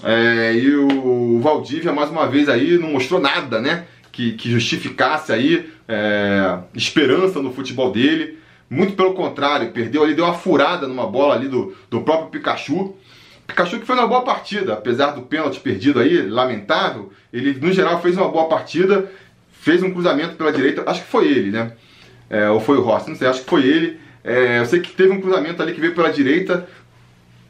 É, 0.03 0.55
e 0.55 0.75
o 0.75 1.41
Valdívia, 1.41 1.93
mais 1.93 2.11
uma 2.11 2.27
vez, 2.27 2.49
aí 2.49 2.79
não 2.79 2.93
mostrou 2.93 3.21
nada, 3.21 3.61
né? 3.61 3.85
Que, 4.11 4.33
que 4.33 4.51
justificasse 4.51 5.33
aí 5.33 5.71
é, 5.89 6.59
esperança 6.75 7.41
no 7.41 7.53
futebol 7.53 7.93
dele. 7.93 8.39
Muito 8.69 8.95
pelo 8.95 9.15
contrário, 9.15 9.71
perdeu 9.71 10.03
ali, 10.03 10.15
deu 10.15 10.25
uma 10.25 10.35
furada 10.35 10.89
numa 10.89 11.07
bola 11.07 11.35
ali 11.35 11.47
do, 11.47 11.75
do 11.91 12.01
próprio 12.01 12.31
Pikachu. 12.31 12.95
Pikachu 13.47 13.81
que 13.81 13.87
foi 13.87 13.97
uma 13.97 14.07
boa 14.07 14.23
partida, 14.23 14.75
apesar 14.75 15.13
do 15.13 15.23
pênalti 15.23 15.61
perdido 15.61 16.01
aí, 16.01 16.23
lamentável, 16.23 17.13
ele 17.33 17.53
no 17.55 17.73
geral 17.73 18.01
fez 18.01 18.17
uma 18.17 18.29
boa 18.29 18.49
partida, 18.49 19.11
fez 19.53 19.83
um 19.83 19.93
cruzamento 19.93 20.37
pela 20.37 20.53
direita, 20.53 20.83
acho 20.87 21.03
que 21.03 21.09
foi 21.09 21.29
ele, 21.29 21.51
né? 21.51 21.73
É, 22.31 22.49
ou 22.49 22.61
foi 22.61 22.79
o 22.79 22.83
Rossi, 22.83 23.11
não 23.11 23.17
sei, 23.17 23.29
acho 23.29 23.43
que 23.43 23.51
foi 23.51 23.65
ele. 23.67 24.01
É, 24.25 24.61
eu 24.61 24.67
sei 24.67 24.81
que 24.81 24.93
teve 24.93 25.13
um 25.13 25.21
cruzamento 25.21 25.63
ali 25.63 25.73
que 25.73 25.81
veio 25.81 25.95
pela 25.95 26.11
direita 26.11 26.67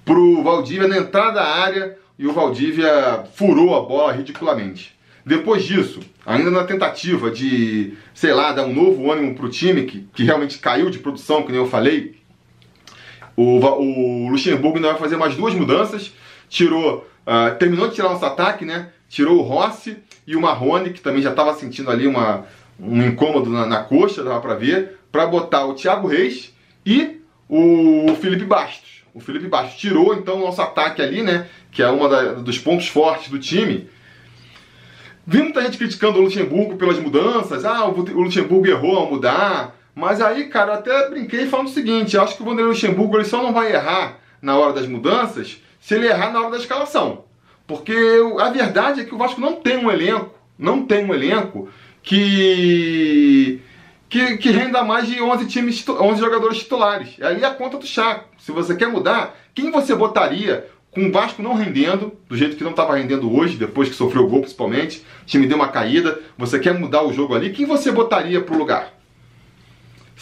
pro 0.05 0.43
Valdívia 0.43 0.89
na 0.89 0.99
entrada 0.99 1.35
da 1.35 1.45
área 1.45 1.97
e 2.19 2.27
o 2.27 2.33
Valdívia 2.33 3.25
furou 3.35 3.77
a 3.77 3.83
bola 3.83 4.13
ridiculamente. 4.13 4.97
Depois 5.25 5.63
disso, 5.63 6.01
ainda 6.27 6.51
na 6.51 6.65
tentativa 6.65 7.31
de, 7.31 7.95
sei 8.13 8.33
lá, 8.33 8.53
dar 8.53 8.65
um 8.65 8.75
novo 8.75 9.11
ânimo 9.11 9.35
pro 9.35 9.49
time 9.49 9.85
que, 9.85 10.09
que 10.13 10.25
realmente 10.25 10.59
caiu 10.59 10.91
de 10.91 10.99
produção, 10.99 11.43
que 11.43 11.53
nem 11.53 11.61
eu 11.61 11.69
falei, 11.69 12.17
o, 13.37 13.59
o 13.59 14.29
Luxemburgo 14.29 14.77
ainda 14.77 14.91
vai 14.91 14.99
fazer 14.99 15.17
mais 15.17 15.35
duas 15.35 15.55
mudanças. 15.55 16.13
Tirou, 16.49 17.09
uh, 17.27 17.57
terminou 17.59 17.89
de 17.89 17.95
tirar 17.95 18.11
nosso 18.11 18.25
ataque, 18.25 18.65
né? 18.65 18.91
Tirou 19.09 19.39
o 19.39 19.43
Rossi 19.43 19.97
e 20.27 20.37
o 20.37 20.41
Marrone, 20.41 20.91
que 20.91 21.01
também 21.01 21.23
já 21.23 21.31
estava 21.31 21.55
sentindo 21.55 21.91
ali 21.91 22.07
uma, 22.07 22.45
um 22.79 23.03
incômodo 23.03 23.51
na, 23.51 23.67
na 23.67 23.83
coxa, 23.83 24.23
dava 24.23 24.41
para 24.41 24.55
ver, 24.55 24.99
para 25.11 25.27
botar 25.27 25.65
o 25.67 25.75
Thiago 25.75 26.09
Reis 26.09 26.53
e 26.85 27.21
o 27.49 28.15
Felipe 28.21 28.45
Bastos. 28.45 29.03
O 29.15 29.21
Felipe 29.21 29.47
Bastos 29.47 29.79
tirou 29.79 30.15
então 30.15 30.37
o 30.37 30.47
nosso 30.47 30.63
ataque 30.63 31.03
ali, 31.03 31.23
né? 31.23 31.47
Que 31.71 31.83
é 31.83 31.91
um 31.91 32.43
dos 32.43 32.59
pontos 32.59 32.89
fortes 32.89 33.29
do 33.29 33.39
time. 33.39 33.89
Vi 35.27 35.43
muita 35.43 35.63
gente 35.63 35.79
criticando 35.79 36.19
o 36.19 36.23
Luxemburgo 36.23 36.77
pelas 36.77 36.99
mudanças. 36.99 37.65
Ah, 37.65 37.87
o 37.87 37.93
Luxemburgo 37.93 38.67
errou 38.67 38.97
ao 38.97 39.11
mudar. 39.11 39.77
Mas 39.95 40.21
aí, 40.21 40.49
cara, 40.49 40.75
até 40.75 41.11
brinquei 41.11 41.47
falando 41.47 41.69
o 41.69 41.73
seguinte: 41.73 42.17
acho 42.17 42.37
que 42.37 42.43
o 42.43 42.45
Vanderlei 42.45 42.73
Luxemburgo 42.73 43.17
ele 43.17 43.25
só 43.25 43.43
não 43.43 43.53
vai 43.53 43.73
errar 43.73 44.19
na 44.41 44.57
hora 44.57 44.73
das 44.73 44.87
mudanças 44.87 45.61
se 45.81 45.95
ele 45.95 46.07
errar 46.07 46.33
na 46.33 46.41
hora 46.41 46.51
da 46.51 46.57
escalação. 46.57 47.25
Porque 47.67 47.95
a 48.39 48.51
verdade 48.51 49.01
é 49.01 49.05
que 49.05 49.15
o 49.15 49.19
Vasco 49.19 49.41
não 49.41 49.57
tem 49.57 49.77
um 49.77 49.91
elenco, 49.91 50.35
não 50.59 50.85
tem 50.85 51.05
um 51.05 51.15
elenco 51.15 51.69
que 52.03 53.61
que, 54.09 54.37
que 54.37 54.51
renda 54.51 54.85
mais 54.85 55.07
de 55.07 55.23
11 55.23 55.47
times, 55.47 55.83
11 55.89 56.21
jogadores 56.21 56.59
titulares. 56.59 57.17
Aí 57.23 57.43
é 57.43 57.47
a 57.47 57.55
conta 57.55 57.79
do 57.79 57.87
Chaco. 57.87 58.29
Se 58.39 58.53
você 58.53 58.77
quer 58.77 58.89
mudar, 58.89 59.35
quem 59.55 59.71
você 59.71 59.95
botaria 59.95 60.69
com 60.91 61.07
o 61.07 61.11
Vasco 61.11 61.43
não 61.43 61.55
rendendo, 61.55 62.13
do 62.29 62.37
jeito 62.37 62.55
que 62.55 62.63
não 62.63 62.73
estava 62.73 62.95
rendendo 62.95 63.35
hoje, 63.35 63.57
depois 63.57 63.89
que 63.89 63.95
sofreu 63.95 64.25
o 64.25 64.29
gol 64.29 64.41
principalmente, 64.41 65.03
o 65.23 65.25
time 65.25 65.47
deu 65.47 65.57
uma 65.57 65.69
caída, 65.69 66.21
você 66.37 66.59
quer 66.59 66.79
mudar 66.79 67.03
o 67.03 67.13
jogo 67.15 67.35
ali, 67.35 67.51
quem 67.51 67.65
você 67.65 67.91
botaria 67.91 68.43
para 68.43 68.55
o 68.55 68.59
lugar? 68.59 68.92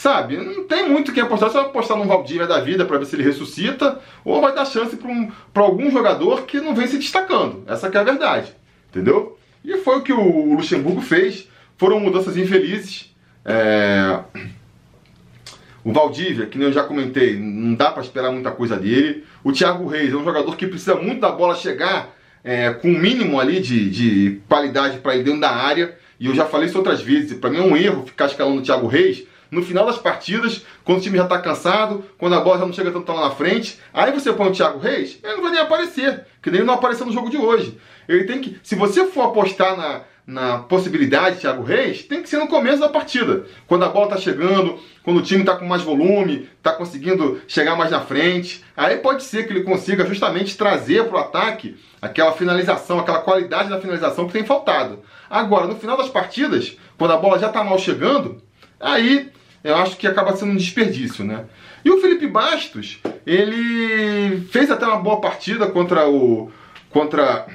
Sabe? 0.01 0.39
Não 0.39 0.65
tem 0.65 0.89
muito 0.89 1.13
quem 1.13 1.23
apostar. 1.23 1.51
Vai 1.51 1.61
apostar 1.61 1.95
num 1.95 2.07
Valdívia 2.07 2.47
da 2.47 2.59
vida 2.59 2.87
para 2.87 2.97
ver 2.97 3.05
se 3.05 3.17
ele 3.17 3.23
ressuscita, 3.23 4.01
ou 4.25 4.41
vai 4.41 4.55
dar 4.55 4.65
chance 4.65 4.97
para 4.97 5.11
um, 5.11 5.31
algum 5.55 5.91
jogador 5.91 6.47
que 6.47 6.59
não 6.59 6.75
vem 6.75 6.87
se 6.87 6.97
destacando. 6.97 7.63
Essa 7.67 7.89
é 7.89 7.99
a 7.99 8.03
verdade. 8.03 8.51
Entendeu? 8.89 9.39
E 9.63 9.77
foi 9.77 9.99
o 9.99 10.03
que 10.03 10.11
o 10.11 10.55
Luxemburgo 10.55 11.03
fez. 11.03 11.47
Foram 11.77 12.01
mudanças 12.01 12.39
infelizes. 12.39 13.15
É... 13.45 14.21
O 15.85 15.93
Valdívia, 15.93 16.47
que 16.47 16.57
nem 16.57 16.69
eu 16.69 16.73
já 16.73 16.83
comentei, 16.83 17.39
não 17.39 17.75
dá 17.75 17.91
para 17.91 18.03
esperar 18.03 18.33
muita 18.33 18.51
coisa 18.53 18.79
dele. 18.79 19.27
O 19.45 19.53
Thiago 19.53 19.87
Reis 19.87 20.15
é 20.15 20.17
um 20.17 20.25
jogador 20.25 20.57
que 20.57 20.67
precisa 20.67 20.95
muito 20.95 21.21
da 21.21 21.31
bola 21.31 21.55
chegar 21.55 22.17
é, 22.43 22.73
com 22.73 22.89
o 22.89 22.93
um 22.93 22.99
mínimo 22.99 23.39
ali 23.39 23.61
de, 23.61 23.91
de 23.91 24.41
qualidade 24.49 24.97
para 25.01 25.15
ir 25.15 25.25
dentro 25.25 25.41
da 25.41 25.51
área. 25.51 25.95
E 26.19 26.25
eu 26.25 26.35
já 26.35 26.47
falei 26.47 26.71
isso 26.71 26.79
outras 26.79 27.03
vezes. 27.03 27.37
Para 27.37 27.51
mim 27.51 27.59
é 27.59 27.63
um 27.63 27.77
erro 27.77 28.07
ficar 28.07 28.25
escalando 28.25 28.61
o 28.61 28.63
Thiago 28.63 28.87
Reis 28.87 29.29
no 29.51 29.63
final 29.63 29.85
das 29.87 29.99
partidas, 29.99 30.65
quando 30.85 30.99
o 30.99 31.01
time 31.01 31.17
já 31.17 31.25
está 31.25 31.39
cansado, 31.39 32.05
quando 32.17 32.35
a 32.35 32.41
bola 32.41 32.59
já 32.59 32.67
não 32.67 32.73
chega 32.73 32.91
tanto 32.91 33.13
lá 33.13 33.29
na 33.29 33.35
frente, 33.35 33.79
aí 33.93 34.13
você 34.13 34.33
põe 34.33 34.49
o 34.49 34.53
Thiago 34.53 34.79
Reis, 34.79 35.19
ele 35.23 35.35
não 35.35 35.43
vai 35.43 35.53
nem 35.53 35.61
aparecer, 35.61 36.27
que 36.41 36.51
nem 36.51 36.63
não 36.63 36.75
apareceu 36.75 37.07
no 37.07 37.13
jogo 37.13 37.31
de 37.31 37.37
hoje. 37.37 37.79
Ele 38.09 38.25
tem 38.25 38.41
que, 38.41 38.59
se 38.63 38.75
você 38.75 39.07
for 39.07 39.23
apostar 39.23 39.77
na, 39.77 40.03
na 40.27 40.59
possibilidade 40.59 41.37
de 41.37 41.41
Thiago 41.43 41.63
Reis, 41.63 42.05
tem 42.05 42.23
que 42.23 42.29
ser 42.29 42.39
no 42.39 42.47
começo 42.47 42.79
da 42.79 42.89
partida, 42.89 43.45
quando 43.67 43.85
a 43.85 43.89
bola 43.89 44.07
está 44.07 44.17
chegando, 44.17 44.79
quando 45.03 45.19
o 45.19 45.23
time 45.23 45.41
está 45.41 45.57
com 45.57 45.67
mais 45.67 45.83
volume, 45.83 46.49
está 46.57 46.73
conseguindo 46.73 47.41
chegar 47.49 47.77
mais 47.77 47.91
na 47.91 48.01
frente, 48.01 48.65
aí 48.77 48.99
pode 48.99 49.25
ser 49.25 49.47
que 49.47 49.53
ele 49.53 49.65
consiga 49.65 50.07
justamente 50.07 50.57
trazer 50.57 51.05
para 51.05 51.17
o 51.17 51.21
ataque 51.21 51.77
aquela 52.01 52.33
finalização, 52.33 53.01
aquela 53.01 53.21
qualidade 53.21 53.69
da 53.69 53.81
finalização 53.81 54.27
que 54.27 54.33
tem 54.33 54.45
faltado. 54.45 55.01
Agora, 55.29 55.67
no 55.67 55.77
final 55.77 55.97
das 55.97 56.09
partidas, 56.09 56.77
quando 56.97 57.13
a 57.13 57.17
bola 57.17 57.39
já 57.39 57.49
está 57.49 57.65
mal 57.65 57.79
chegando, 57.79 58.43
aí 58.79 59.31
eu 59.63 59.77
acho 59.77 59.97
que 59.97 60.07
acaba 60.07 60.35
sendo 60.37 60.53
um 60.53 60.57
desperdício, 60.57 61.25
né? 61.25 61.45
E 61.85 61.91
o 61.91 62.01
Felipe 62.01 62.27
Bastos, 62.27 62.99
ele 63.27 64.41
fez 64.51 64.71
até 64.71 64.87
uma 64.87 64.99
boa 64.99 65.21
partida 65.21 65.67
contra 65.67 66.09
o 66.09 66.51
contra 66.91 67.47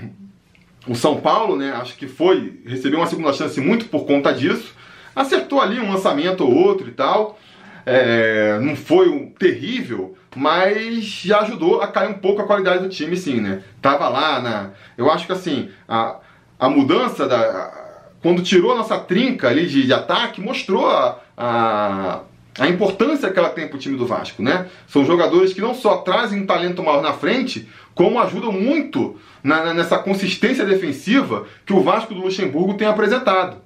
o 0.88 0.96
São 0.96 1.20
Paulo, 1.20 1.56
né? 1.56 1.72
Acho 1.72 1.96
que 1.96 2.08
foi, 2.08 2.62
recebeu 2.66 3.00
uma 3.00 3.08
segunda 3.08 3.34
chance 3.34 3.60
muito 3.60 3.86
por 3.86 4.06
conta 4.06 4.34
disso. 4.34 4.74
Acertou 5.16 5.62
ali 5.62 5.80
um 5.80 5.92
lançamento 5.92 6.44
ou 6.44 6.54
outro 6.54 6.88
e 6.88 6.92
tal. 6.92 7.40
É, 7.86 8.60
não 8.60 8.76
foi 8.76 9.10
um 9.10 9.30
terrível, 9.30 10.18
mas 10.36 11.06
já 11.06 11.42
ajudou 11.42 11.82
a 11.82 11.88
cair 11.88 12.10
um 12.10 12.16
pouco 12.16 12.42
a 12.42 12.46
qualidade 12.46 12.84
do 12.84 12.90
time, 12.90 13.16
sim, 13.16 13.40
né? 13.40 13.62
Tava 13.82 14.10
lá 14.10 14.42
na. 14.42 14.72
Eu 14.98 15.12
acho 15.12 15.26
que 15.26 15.32
assim, 15.32 15.70
a, 15.88 16.18
a 16.60 16.70
mudança 16.70 17.28
da 17.28 17.86
quando 18.26 18.42
tirou 18.42 18.72
a 18.72 18.78
nossa 18.78 18.98
trinca 18.98 19.48
ali 19.48 19.68
de, 19.68 19.86
de 19.86 19.94
ataque, 19.94 20.42
mostrou 20.42 20.90
a, 20.90 21.20
a, 21.38 22.22
a, 22.58 22.68
importância 22.68 23.30
que 23.30 23.38
ela 23.38 23.52
tem 23.52 23.68
para 23.68 23.76
o 23.76 23.80
time 23.80 23.96
do 23.96 24.08
Vasco, 24.08 24.42
né? 24.42 24.66
São 24.88 25.06
jogadores 25.06 25.54
que 25.54 25.62
não 25.62 25.76
só 25.76 25.98
trazem 25.98 26.42
um 26.42 26.46
talento 26.48 26.82
maior 26.82 27.04
na 27.04 27.14
frente, 27.14 27.70
como 27.94 28.20
ajudam 28.20 28.52
muito 28.52 29.16
na, 29.44 29.76
nessa 29.76 30.00
consistência 30.00 30.66
defensiva 30.66 31.46
que 31.68 31.72
o 31.72 31.84
Vasco 31.84 32.16
do 32.16 32.22
Luxemburgo 32.22 32.74
tem 32.74 32.88
apresentado. 32.88 33.58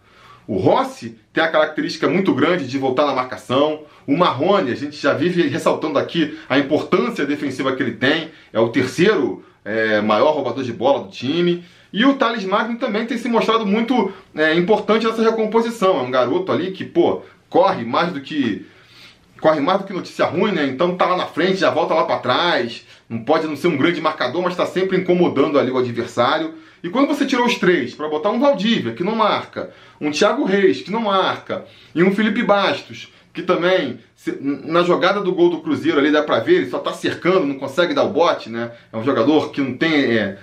O 0.46 0.58
Rossi 0.58 1.18
tem 1.32 1.42
a 1.42 1.48
característica 1.48 2.10
muito 2.10 2.34
grande 2.34 2.68
de 2.68 2.78
voltar 2.78 3.06
na 3.06 3.16
marcação. 3.16 3.84
O 4.06 4.18
Marrone, 4.18 4.74
a 4.74 4.75
gente 4.75 4.98
já 4.98 5.13
vive 5.13 5.48
ressaltando 5.48 5.98
aqui 5.98 6.38
a 6.50 6.60
importância 6.60 7.25
defensiva 7.25 7.74
que 7.78 7.82
ele 7.82 7.94
tem. 7.94 8.30
É 8.51 8.60
o 8.60 8.68
terceiro 8.68 9.42
é, 9.63 10.01
maior 10.01 10.34
roubador 10.34 10.66
de 10.66 10.74
bola 10.74 11.06
do 11.06 11.10
time. 11.10 11.63
E 11.91 12.05
o 12.05 12.13
Thales 12.15 12.43
Magno 12.43 12.77
também 12.77 13.05
tem 13.05 13.17
se 13.17 13.27
mostrado 13.27 13.65
muito 13.65 14.12
é, 14.36 14.53
importante 14.55 15.05
nessa 15.05 15.24
recomposição. 15.24 16.00
É 16.00 16.01
um 16.01 16.12
garoto 16.12 16.51
ali 16.51 16.72
que, 16.72 16.86
pô, 16.86 17.24
corre 17.50 17.84
mais 17.84 18.13
do 18.13 18.22
que. 18.22 18.65
Corre 19.41 19.62
mais 19.62 19.79
do 19.79 19.86
que 19.86 19.93
notícia 19.93 20.25
ruim, 20.25 20.51
né? 20.51 20.65
Então 20.67 20.98
tá 20.98 21.05
lá 21.05 21.15
na 21.15 21.25
frente, 21.25 21.58
já 21.58 21.69
volta 21.69 21.93
lá 21.93 22.03
para 22.03 22.19
trás. 22.19 22.86
Não 23.08 23.19
pode 23.19 23.48
não 23.48 23.55
ser 23.55 23.67
um 23.67 23.77
grande 23.77 24.01
marcador, 24.01 24.43
mas 24.43 24.53
está 24.53 24.65
sempre 24.65 24.98
incomodando 24.98 25.58
ali 25.58 25.72
o 25.72 25.77
adversário. 25.77 26.53
E 26.84 26.89
quando 26.89 27.08
você 27.08 27.25
tirou 27.25 27.46
os 27.46 27.55
três 27.55 27.96
para 27.96 28.08
botar 28.08 28.29
um 28.29 28.39
Valdívia, 28.39 28.93
que 28.93 29.03
não 29.03 29.15
marca, 29.15 29.72
um 30.00 30.12
Thiago 30.12 30.43
Reis, 30.43 30.81
que 30.81 30.91
não 30.91 31.01
marca, 31.01 31.65
e 31.93 32.03
um 32.03 32.13
Felipe 32.13 32.43
Bastos, 32.43 33.12
que 33.34 33.41
também, 33.41 34.00
na 34.41 34.84
jogada 34.84 35.22
do 35.22 35.34
gol 35.34 35.50
do 35.50 35.62
Cruzeiro 35.62 36.00
ali 36.00 36.12
dá 36.12 36.24
pra 36.24 36.39
ver, 36.39 36.55
ele 36.55 36.69
só 36.69 36.79
tá 36.79 36.93
cercando, 36.93 37.46
não 37.46 37.55
consegue 37.55 37.93
dar 37.93 38.03
o 38.03 38.10
bote, 38.10 38.50
né? 38.50 38.72
É 38.91 38.98
um 38.98 39.03
jogador 39.03 39.51
que 39.51 39.62
não 39.62 39.77
tem 39.77 39.93
é, 39.93 40.38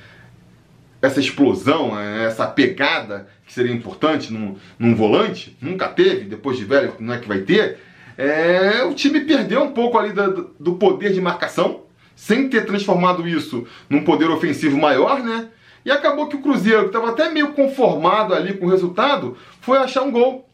essa 1.07 1.21
explosão, 1.21 1.99
é, 1.99 2.25
essa 2.27 2.47
pegada 2.47 3.29
que 3.47 3.53
seria 3.53 3.73
importante 3.73 4.33
num, 4.33 4.57
num, 4.79 4.95
volante, 4.95 5.57
nunca 5.61 5.89
teve, 5.89 6.25
depois 6.25 6.59
de 6.59 6.65
velho 6.65 6.95
não 6.99 7.15
é 7.15 7.19
que 7.19 7.29
vai 7.29 7.41
ter. 7.41 7.79
É, 8.19 8.83
o 8.85 8.95
time 8.95 9.21
perdeu 9.21 9.63
um 9.63 9.73
pouco 9.73 9.99
ali 9.99 10.13
do, 10.59 10.75
poder 10.75 11.13
de 11.13 11.21
marcação, 11.21 11.83
sem 12.15 12.49
ter 12.49 12.65
transformado 12.67 13.29
isso 13.29 13.67
num 13.89 14.05
poder 14.05 14.31
ofensivo 14.31 14.77
maior, 14.77 15.23
né? 15.23 15.49
E 15.85 15.91
acabou 15.91 16.27
que 16.27 16.35
o 16.35 16.43
Cruzeiro, 16.43 16.83
que 16.83 16.87
estava 16.89 17.11
até 17.11 17.31
meio 17.31 17.53
conformado 17.53 18.35
ali 18.35 18.55
com 18.55 18.67
o 18.67 18.71
resultado, 18.71 19.37
foi 19.61 19.79
achar 19.79 20.03
um 20.03 20.11
gol. 20.11 20.49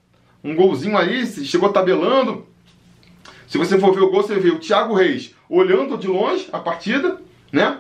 Um 0.44 0.54
golzinho 0.54 0.98
aí, 0.98 1.24
chegou 1.26 1.72
tabelando. 1.72 2.46
Se 3.46 3.56
você 3.56 3.78
for 3.78 3.94
ver 3.94 4.02
o 4.02 4.10
gol, 4.10 4.22
você 4.22 4.34
vê 4.38 4.50
o 4.50 4.58
Thiago 4.58 4.94
Reis 4.94 5.34
olhando 5.48 5.96
de 5.96 6.08
longe 6.08 6.48
a 6.52 6.58
partida, 6.58 7.18
né? 7.50 7.78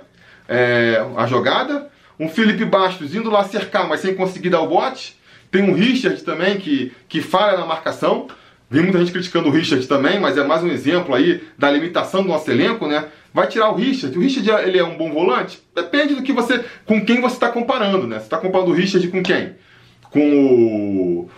É, 0.48 1.04
a 1.16 1.26
jogada. 1.26 1.91
Um 2.22 2.28
Felipe 2.28 2.64
Bastos 2.64 3.16
indo 3.16 3.28
lá 3.28 3.42
cercar, 3.42 3.88
mas 3.88 3.98
sem 3.98 4.14
conseguir 4.14 4.50
dar 4.50 4.60
o 4.60 4.68
bote. 4.68 5.16
Tem 5.50 5.60
um 5.60 5.74
Richard 5.74 6.22
também 6.22 6.56
que, 6.56 6.92
que 7.08 7.20
falha 7.20 7.58
na 7.58 7.66
marcação. 7.66 8.28
Vi 8.70 8.80
muita 8.80 9.00
gente 9.00 9.10
criticando 9.10 9.48
o 9.48 9.50
Richard 9.50 9.84
também, 9.88 10.20
mas 10.20 10.38
é 10.38 10.44
mais 10.44 10.62
um 10.62 10.68
exemplo 10.68 11.16
aí 11.16 11.42
da 11.58 11.68
limitação 11.68 12.22
do 12.22 12.28
nosso 12.28 12.48
elenco, 12.48 12.86
né? 12.86 13.06
Vai 13.34 13.48
tirar 13.48 13.70
o 13.70 13.74
Richard. 13.74 14.16
O 14.16 14.20
Richard 14.22 14.48
ele 14.68 14.78
é 14.78 14.84
um 14.84 14.96
bom 14.96 15.10
volante? 15.10 15.60
Depende 15.74 16.14
do 16.14 16.22
que 16.22 16.32
você, 16.32 16.64
com 16.86 17.04
quem 17.04 17.20
você 17.20 17.34
está 17.34 17.48
comparando, 17.48 18.06
né? 18.06 18.18
Você 18.18 18.26
está 18.26 18.38
comparando 18.38 18.70
o 18.70 18.74
Richard 18.74 19.06
com 19.08 19.20
quem? 19.20 19.56
Com 20.08 20.20
o, 20.20 21.30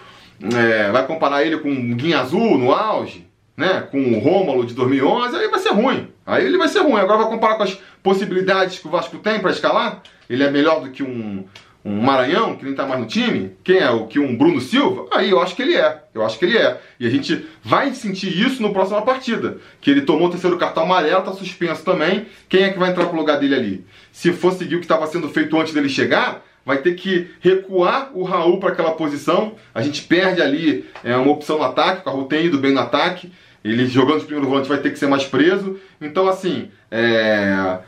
é, 0.55 0.91
vai 0.91 1.07
comparar 1.07 1.47
ele 1.47 1.57
com 1.57 1.73
o 1.73 1.95
Guinha 1.95 2.21
Azul 2.21 2.59
no 2.59 2.73
auge, 2.73 3.27
né? 3.57 3.89
Com 3.91 4.01
o 4.01 4.19
Rômulo 4.19 4.67
de 4.67 4.75
2011, 4.75 5.35
aí 5.35 5.49
vai 5.49 5.61
ser 5.61 5.71
ruim. 5.71 6.09
Aí 6.27 6.45
ele 6.45 6.59
vai 6.59 6.69
ser 6.69 6.81
ruim. 6.81 7.01
Agora 7.01 7.23
vai 7.23 7.31
comparar 7.31 7.55
com 7.55 7.63
as 7.63 7.79
possibilidades 8.03 8.79
que 8.79 8.87
o 8.87 8.91
Vasco 8.91 9.17
tem 9.17 9.41
para 9.41 9.51
escalar. 9.51 10.03
Ele 10.29 10.43
é 10.43 10.51
melhor 10.51 10.81
do 10.81 10.91
que 10.91 11.03
um, 11.03 11.45
um 11.85 12.01
Maranhão, 12.01 12.57
que 12.57 12.65
nem 12.65 12.75
tá 12.75 12.87
mais 12.87 12.99
no 12.99 13.07
time, 13.07 13.53
quem 13.63 13.77
é 13.77 13.91
o 13.91 14.07
que 14.07 14.19
um 14.19 14.35
Bruno 14.35 14.59
Silva, 14.59 15.07
aí 15.13 15.29
eu 15.29 15.41
acho 15.41 15.55
que 15.55 15.61
ele 15.61 15.77
é. 15.77 16.03
Eu 16.15 16.25
acho 16.25 16.39
que 16.39 16.47
ele 16.47 16.57
é. 16.57 16.81
E 16.99 17.07
a 17.07 17.11
gente 17.11 17.47
vai 17.63 17.93
sentir 17.93 18.35
isso 18.35 18.63
no 18.63 18.73
próxima 18.73 19.03
partida. 19.03 19.59
Que 19.83 19.91
ele 19.91 20.01
tomou 20.01 20.29
o 20.29 20.31
terceiro 20.31 20.57
cartão 20.57 20.85
amarelo, 20.85 21.23
tá 21.23 21.33
suspenso 21.33 21.85
também. 21.85 22.27
Quem 22.49 22.63
é 22.63 22.71
que 22.71 22.79
vai 22.79 22.91
entrar 22.91 23.07
pro 23.07 23.19
lugar 23.19 23.39
dele 23.39 23.55
ali? 23.55 23.87
Se 24.11 24.33
for 24.33 24.53
seguir 24.53 24.77
o 24.77 24.79
que 24.79 24.87
estava 24.87 25.07
sendo 25.07 25.29
feito 25.29 25.61
antes 25.61 25.75
dele 25.75 25.91
chegar, 25.91 26.43
vai 26.65 26.79
ter 26.79 26.95
que 26.95 27.31
recuar 27.41 28.11
o 28.15 28.23
Raul 28.23 28.59
para 28.59 28.71
aquela 28.71 28.93
posição. 28.93 29.55
A 29.75 29.83
gente 29.83 30.03
perde 30.03 30.41
ali 30.41 30.87
é, 31.03 31.15
uma 31.17 31.33
opção 31.33 31.59
no 31.59 31.65
ataque, 31.65 32.09
o 32.09 32.11
Raul 32.11 32.25
tem 32.25 32.47
ido 32.47 32.57
bem 32.57 32.73
no 32.73 32.81
ataque. 32.81 33.31
Ele 33.63 33.87
jogando 33.87 34.21
de 34.21 34.27
primeiro 34.27 34.49
volante 34.49 34.69
vai 34.69 34.79
ter 34.79 34.91
que 34.91 34.99
ser 34.99 35.07
mais 35.07 35.25
preso. 35.25 35.79
Então, 36.01 36.29
assim, 36.29 36.71
é 36.91 37.79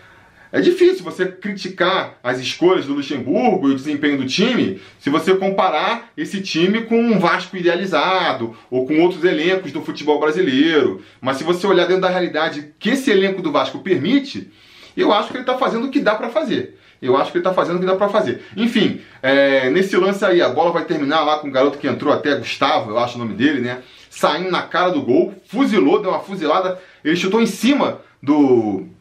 é 0.56 0.60
difícil 0.62 1.04
você 1.04 1.26
criticar 1.26 2.14
as 2.24 2.40
escolhas 2.40 2.86
do 2.86 2.94
Luxemburgo 2.94 3.68
e 3.68 3.72
o 3.72 3.74
desempenho 3.74 4.16
do 4.16 4.24
time 4.24 4.80
se 4.98 5.10
você 5.10 5.34
comparar 5.34 6.10
esse 6.16 6.40
time 6.40 6.80
com 6.84 6.98
um 6.98 7.18
Vasco 7.18 7.58
idealizado 7.58 8.56
ou 8.70 8.86
com 8.86 8.98
outros 9.02 9.22
elencos 9.22 9.70
do 9.70 9.82
futebol 9.82 10.18
brasileiro. 10.18 11.02
Mas 11.20 11.36
se 11.36 11.44
você 11.44 11.66
olhar 11.66 11.86
dentro 11.86 12.00
da 12.00 12.08
realidade 12.08 12.72
que 12.78 12.88
esse 12.88 13.10
elenco 13.10 13.42
do 13.42 13.52
Vasco 13.52 13.80
permite, 13.80 14.50
eu 14.96 15.12
acho 15.12 15.28
que 15.28 15.34
ele 15.34 15.42
está 15.42 15.58
fazendo 15.58 15.88
o 15.88 15.90
que 15.90 16.00
dá 16.00 16.14
para 16.14 16.30
fazer. 16.30 16.78
Eu 17.02 17.18
acho 17.18 17.30
que 17.30 17.36
ele 17.36 17.42
está 17.42 17.52
fazendo 17.52 17.76
o 17.76 17.80
que 17.80 17.84
dá 17.84 17.94
para 17.94 18.08
fazer. 18.08 18.40
Enfim, 18.56 19.02
é, 19.22 19.68
nesse 19.68 19.94
lance 19.98 20.24
aí, 20.24 20.40
a 20.40 20.48
bola 20.48 20.72
vai 20.72 20.86
terminar 20.86 21.22
lá 21.22 21.38
com 21.38 21.48
o 21.48 21.52
garoto 21.52 21.76
que 21.76 21.86
entrou 21.86 22.10
até, 22.10 22.34
Gustavo, 22.34 22.92
eu 22.92 22.98
acho 22.98 23.16
o 23.16 23.18
nome 23.18 23.34
dele, 23.34 23.60
né? 23.60 23.82
Saindo 24.08 24.50
na 24.50 24.62
cara 24.62 24.88
do 24.88 25.02
gol, 25.02 25.34
fuzilou, 25.48 26.00
deu 26.00 26.12
uma 26.12 26.20
fuzilada, 26.20 26.80
ele 27.04 27.14
chutou 27.14 27.42
em 27.42 27.46
cima 27.46 28.00
do 28.22 28.95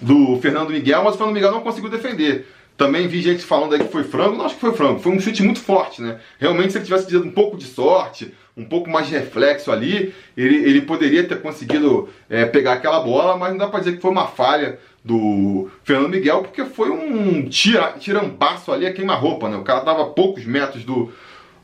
do 0.00 0.38
Fernando 0.40 0.70
Miguel, 0.70 1.02
mas 1.04 1.14
o 1.14 1.18
Fernando 1.18 1.34
Miguel 1.34 1.52
não 1.52 1.60
conseguiu 1.60 1.90
defender. 1.90 2.46
Também 2.76 3.08
vi 3.08 3.20
gente 3.20 3.42
falando 3.42 3.74
aí 3.74 3.80
que 3.80 3.90
foi 3.90 4.04
frango, 4.04 4.36
não 4.36 4.46
acho 4.46 4.54
que 4.54 4.60
foi 4.60 4.72
frango, 4.72 5.00
foi 5.00 5.10
um 5.10 5.18
chute 5.18 5.42
muito 5.42 5.60
forte, 5.60 6.00
né? 6.00 6.20
Realmente, 6.38 6.72
se 6.72 6.78
ele 6.78 6.84
tivesse 6.84 7.08
tido 7.08 7.24
um 7.24 7.30
pouco 7.30 7.56
de 7.56 7.64
sorte, 7.64 8.32
um 8.56 8.64
pouco 8.64 8.88
mais 8.88 9.08
de 9.08 9.14
reflexo 9.14 9.72
ali, 9.72 10.14
ele, 10.36 10.56
ele 10.56 10.82
poderia 10.82 11.24
ter 11.24 11.42
conseguido 11.42 12.08
é, 12.30 12.44
pegar 12.44 12.74
aquela 12.74 13.00
bola, 13.00 13.36
mas 13.36 13.50
não 13.50 13.58
dá 13.58 13.66
pra 13.66 13.80
dizer 13.80 13.96
que 13.96 14.02
foi 14.02 14.12
uma 14.12 14.28
falha 14.28 14.78
do 15.04 15.68
Fernando 15.82 16.10
Miguel, 16.10 16.42
porque 16.42 16.64
foi 16.64 16.90
um 16.90 17.48
tira, 17.48 17.94
tirambaço 17.98 18.70
ali 18.70 18.86
a 18.86 18.92
queima-roupa, 18.92 19.48
né? 19.48 19.56
O 19.56 19.64
cara 19.64 19.80
tava 19.80 20.02
a 20.02 20.06
poucos 20.06 20.44
metros 20.44 20.84
do, 20.84 21.12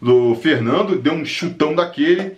do 0.01 0.35
Fernando, 0.37 0.97
deu 0.97 1.13
um 1.13 1.25
chutão 1.25 1.75
daquele, 1.75 2.37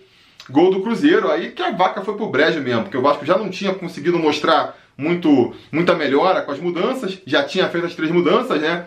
gol 0.51 0.71
do 0.71 0.83
Cruzeiro, 0.83 1.31
aí 1.31 1.51
que 1.51 1.63
a 1.63 1.73
vaca 1.73 2.03
foi 2.03 2.15
pro 2.15 2.29
brejo 2.29 2.61
mesmo, 2.61 2.83
porque 2.83 2.97
o 2.97 3.03
Vasco 3.03 3.25
já 3.25 3.37
não 3.37 3.49
tinha 3.49 3.75
conseguido 3.75 4.19
mostrar 4.19 4.77
muito, 4.97 5.55
muita 5.71 5.95
melhora 5.95 6.43
com 6.43 6.53
as 6.53 6.59
mudanças, 6.59 7.19
já 7.27 7.45
tinha 7.45 7.69
feito 7.69 7.87
as 7.87 7.95
três 7.95 8.11
mudanças, 8.11 8.61
né? 8.61 8.87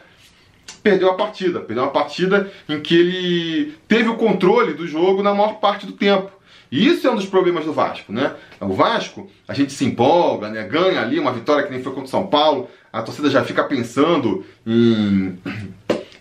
Perdeu 0.82 1.10
a 1.10 1.16
partida, 1.16 1.60
perdeu 1.60 1.84
uma 1.84 1.92
partida 1.92 2.52
em 2.68 2.80
que 2.80 2.96
ele 2.98 3.74
teve 3.88 4.10
o 4.10 4.16
controle 4.16 4.74
do 4.74 4.88
jogo 4.88 5.22
na 5.22 5.34
maior 5.34 5.60
parte 5.60 5.86
do 5.86 5.94
tempo. 5.94 6.32
E 6.72 6.88
isso 6.88 7.08
é 7.08 7.12
um 7.12 7.16
dos 7.16 7.26
problemas 7.26 7.66
do 7.66 7.74
Vasco, 7.74 8.14
né? 8.14 8.34
O 8.60 8.74
Vasco, 8.74 9.30
a 9.48 9.54
gente 9.54 9.74
se 9.74 9.86
empolga, 9.86 10.50
né? 10.50 10.64
Ganha 10.64 11.02
ali 11.02 11.20
uma 11.20 11.32
vitória 11.32 11.64
que 11.64 11.72
nem 11.72 11.82
foi 11.82 11.92
contra 11.92 12.08
o 12.08 12.12
São 12.12 12.28
Paulo, 12.28 12.70
a 12.94 13.02
torcida 13.02 13.30
já 13.30 13.44
fica 13.44 13.64
pensando 13.64 14.46
em, 14.66 15.38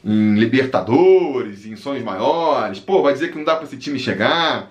em 0.05 0.35
Libertadores, 0.35 1.66
em 1.66 1.77
sonhos 1.77 2.03
maiores. 2.03 2.81
Pô, 2.81 3.03
vai 3.03 3.12
dizer 3.12 3.29
que 3.29 3.37
não 3.37 3.44
dá 3.44 3.57
para 3.57 3.64
esse 3.64 3.77
time 3.77 3.98
chegar. 3.98 4.70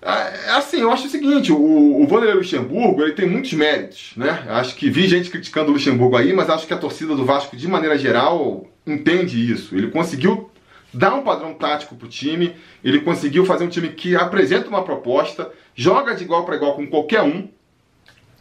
Ah, 0.00 0.30
é 0.46 0.50
assim, 0.50 0.80
eu 0.80 0.92
acho 0.92 1.06
o 1.06 1.10
seguinte, 1.10 1.50
o, 1.50 2.00
o 2.02 2.06
Vanderlei 2.06 2.36
Luxemburgo 2.36 3.02
ele 3.02 3.14
tem 3.14 3.28
muitos 3.28 3.52
méritos, 3.52 4.12
né? 4.16 4.44
Acho 4.48 4.76
que 4.76 4.88
vi 4.88 5.08
gente 5.08 5.28
criticando 5.28 5.70
o 5.70 5.74
Luxemburgo 5.74 6.16
aí, 6.16 6.32
mas 6.32 6.48
acho 6.48 6.66
que 6.66 6.74
a 6.74 6.78
torcida 6.78 7.16
do 7.16 7.24
Vasco, 7.24 7.56
de 7.56 7.66
maneira 7.66 7.98
geral, 7.98 8.68
entende 8.86 9.52
isso. 9.52 9.76
Ele 9.76 9.88
conseguiu 9.88 10.50
dar 10.94 11.14
um 11.14 11.22
padrão 11.22 11.52
tático 11.52 11.96
pro 11.96 12.08
time, 12.08 12.54
ele 12.82 13.00
conseguiu 13.00 13.44
fazer 13.44 13.64
um 13.64 13.68
time 13.68 13.88
que 13.88 14.14
apresenta 14.14 14.68
uma 14.68 14.84
proposta, 14.84 15.50
joga 15.74 16.14
de 16.14 16.22
igual 16.22 16.44
para 16.44 16.56
igual 16.56 16.74
com 16.76 16.86
qualquer 16.86 17.22
um, 17.22 17.48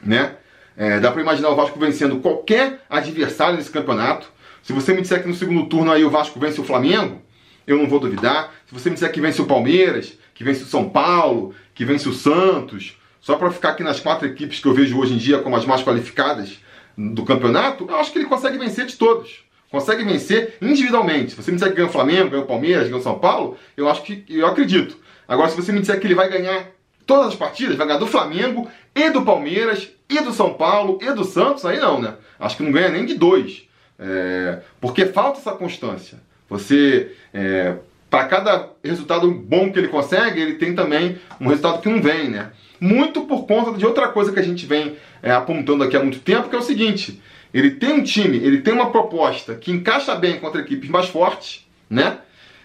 né? 0.03 0.35
É, 0.75 0.99
dá 0.99 1.11
para 1.11 1.21
imaginar 1.23 1.49
o 1.49 1.55
Vasco 1.55 1.79
vencendo 1.79 2.19
qualquer 2.19 2.81
adversário 2.87 3.57
nesse 3.57 3.71
campeonato. 3.71 4.31
Se 4.61 4.73
você 4.73 4.93
me 4.93 5.01
disser 5.01 5.23
que 5.23 5.27
no 5.27 5.33
segundo 5.33 5.65
turno 5.65 5.91
aí 5.91 6.05
o 6.05 6.09
Vasco 6.09 6.39
vence 6.39 6.61
o 6.61 6.63
Flamengo, 6.63 7.19
eu 7.67 7.77
não 7.77 7.87
vou 7.87 7.99
duvidar. 7.99 8.53
Se 8.65 8.73
você 8.73 8.89
me 8.89 8.95
disser 8.95 9.11
que 9.11 9.21
vence 9.21 9.41
o 9.41 9.45
Palmeiras, 9.45 10.17
que 10.33 10.43
vence 10.43 10.63
o 10.63 10.67
São 10.67 10.89
Paulo, 10.89 11.53
que 11.75 11.83
vence 11.83 12.07
o 12.07 12.13
Santos, 12.13 12.97
só 13.19 13.35
para 13.35 13.51
ficar 13.51 13.71
aqui 13.71 13.83
nas 13.83 13.99
quatro 13.99 14.25
equipes 14.25 14.59
que 14.59 14.67
eu 14.67 14.73
vejo 14.73 14.97
hoje 14.97 15.13
em 15.13 15.17
dia 15.17 15.39
como 15.39 15.55
as 15.55 15.65
mais 15.65 15.83
qualificadas 15.83 16.59
do 16.97 17.23
campeonato, 17.23 17.85
eu 17.89 17.97
acho 17.97 18.11
que 18.11 18.19
ele 18.19 18.25
consegue 18.25 18.57
vencer 18.57 18.85
de 18.85 18.95
todos. 18.95 19.45
Consegue 19.69 20.03
vencer 20.03 20.57
individualmente. 20.61 21.31
Se 21.31 21.35
você 21.35 21.51
me 21.51 21.57
disser 21.57 21.71
que 21.71 21.75
ganha 21.75 21.89
o 21.89 21.91
Flamengo, 21.91 22.29
ganha 22.29 22.43
o 22.43 22.47
Palmeiras, 22.47 22.87
ganha 22.87 22.99
o 22.99 23.03
São 23.03 23.19
Paulo, 23.19 23.57
eu 23.75 23.89
acho 23.89 24.01
que 24.03 24.23
eu 24.29 24.47
acredito. 24.47 24.97
Agora, 25.27 25.49
se 25.49 25.57
você 25.57 25.73
me 25.73 25.81
disser 25.81 25.99
que 25.99 26.07
ele 26.07 26.15
vai 26.15 26.29
ganhar 26.29 26.67
todas 27.05 27.27
as 27.27 27.35
partidas, 27.35 27.75
vai 27.75 27.85
ganhar 27.85 27.99
do 27.99 28.07
Flamengo 28.07 28.69
e 28.95 29.09
do 29.09 29.23
Palmeiras 29.23 29.89
e 30.09 30.21
do 30.21 30.31
São 30.31 30.53
Paulo 30.53 30.97
e 31.01 31.11
do 31.11 31.25
Santos, 31.25 31.65
aí 31.65 31.79
não, 31.79 32.01
né? 32.01 32.15
Acho 32.39 32.57
que 32.57 32.63
não 32.63 32.71
ganha 32.71 32.89
nem 32.89 33.05
de 33.05 33.13
dois. 33.15 33.63
É... 33.99 34.59
porque 34.79 35.07
falta 35.07 35.39
essa 35.39 35.51
constância. 35.51 36.19
Você 36.49 37.11
é, 37.33 37.75
para 38.09 38.25
cada 38.25 38.69
resultado 38.83 39.29
bom 39.31 39.71
que 39.71 39.79
ele 39.79 39.89
consegue, 39.89 40.41
ele 40.41 40.53
tem 40.53 40.73
também 40.73 41.17
um 41.39 41.47
resultado 41.47 41.81
que 41.81 41.89
não 41.89 42.01
vem, 42.01 42.29
né? 42.29 42.51
Muito 42.79 43.21
por 43.21 43.45
conta 43.45 43.77
de 43.77 43.85
outra 43.85 44.07
coisa 44.07 44.31
que 44.31 44.39
a 44.39 44.43
gente 44.43 44.65
vem 44.65 44.95
é, 45.21 45.31
apontando 45.31 45.83
aqui 45.83 45.97
há 45.97 46.01
muito 46.01 46.19
tempo, 46.19 46.49
que 46.49 46.55
é 46.55 46.59
o 46.59 46.63
seguinte: 46.63 47.21
ele 47.53 47.71
tem 47.71 47.93
um 47.93 48.03
time, 48.03 48.37
ele 48.37 48.61
tem 48.61 48.73
uma 48.73 48.91
proposta 48.91 49.55
que 49.55 49.71
encaixa 49.71 50.15
bem 50.15 50.39
contra 50.39 50.61
equipes 50.61 50.89
mais 50.89 51.07
fortes, 51.07 51.67
né? 51.89 52.19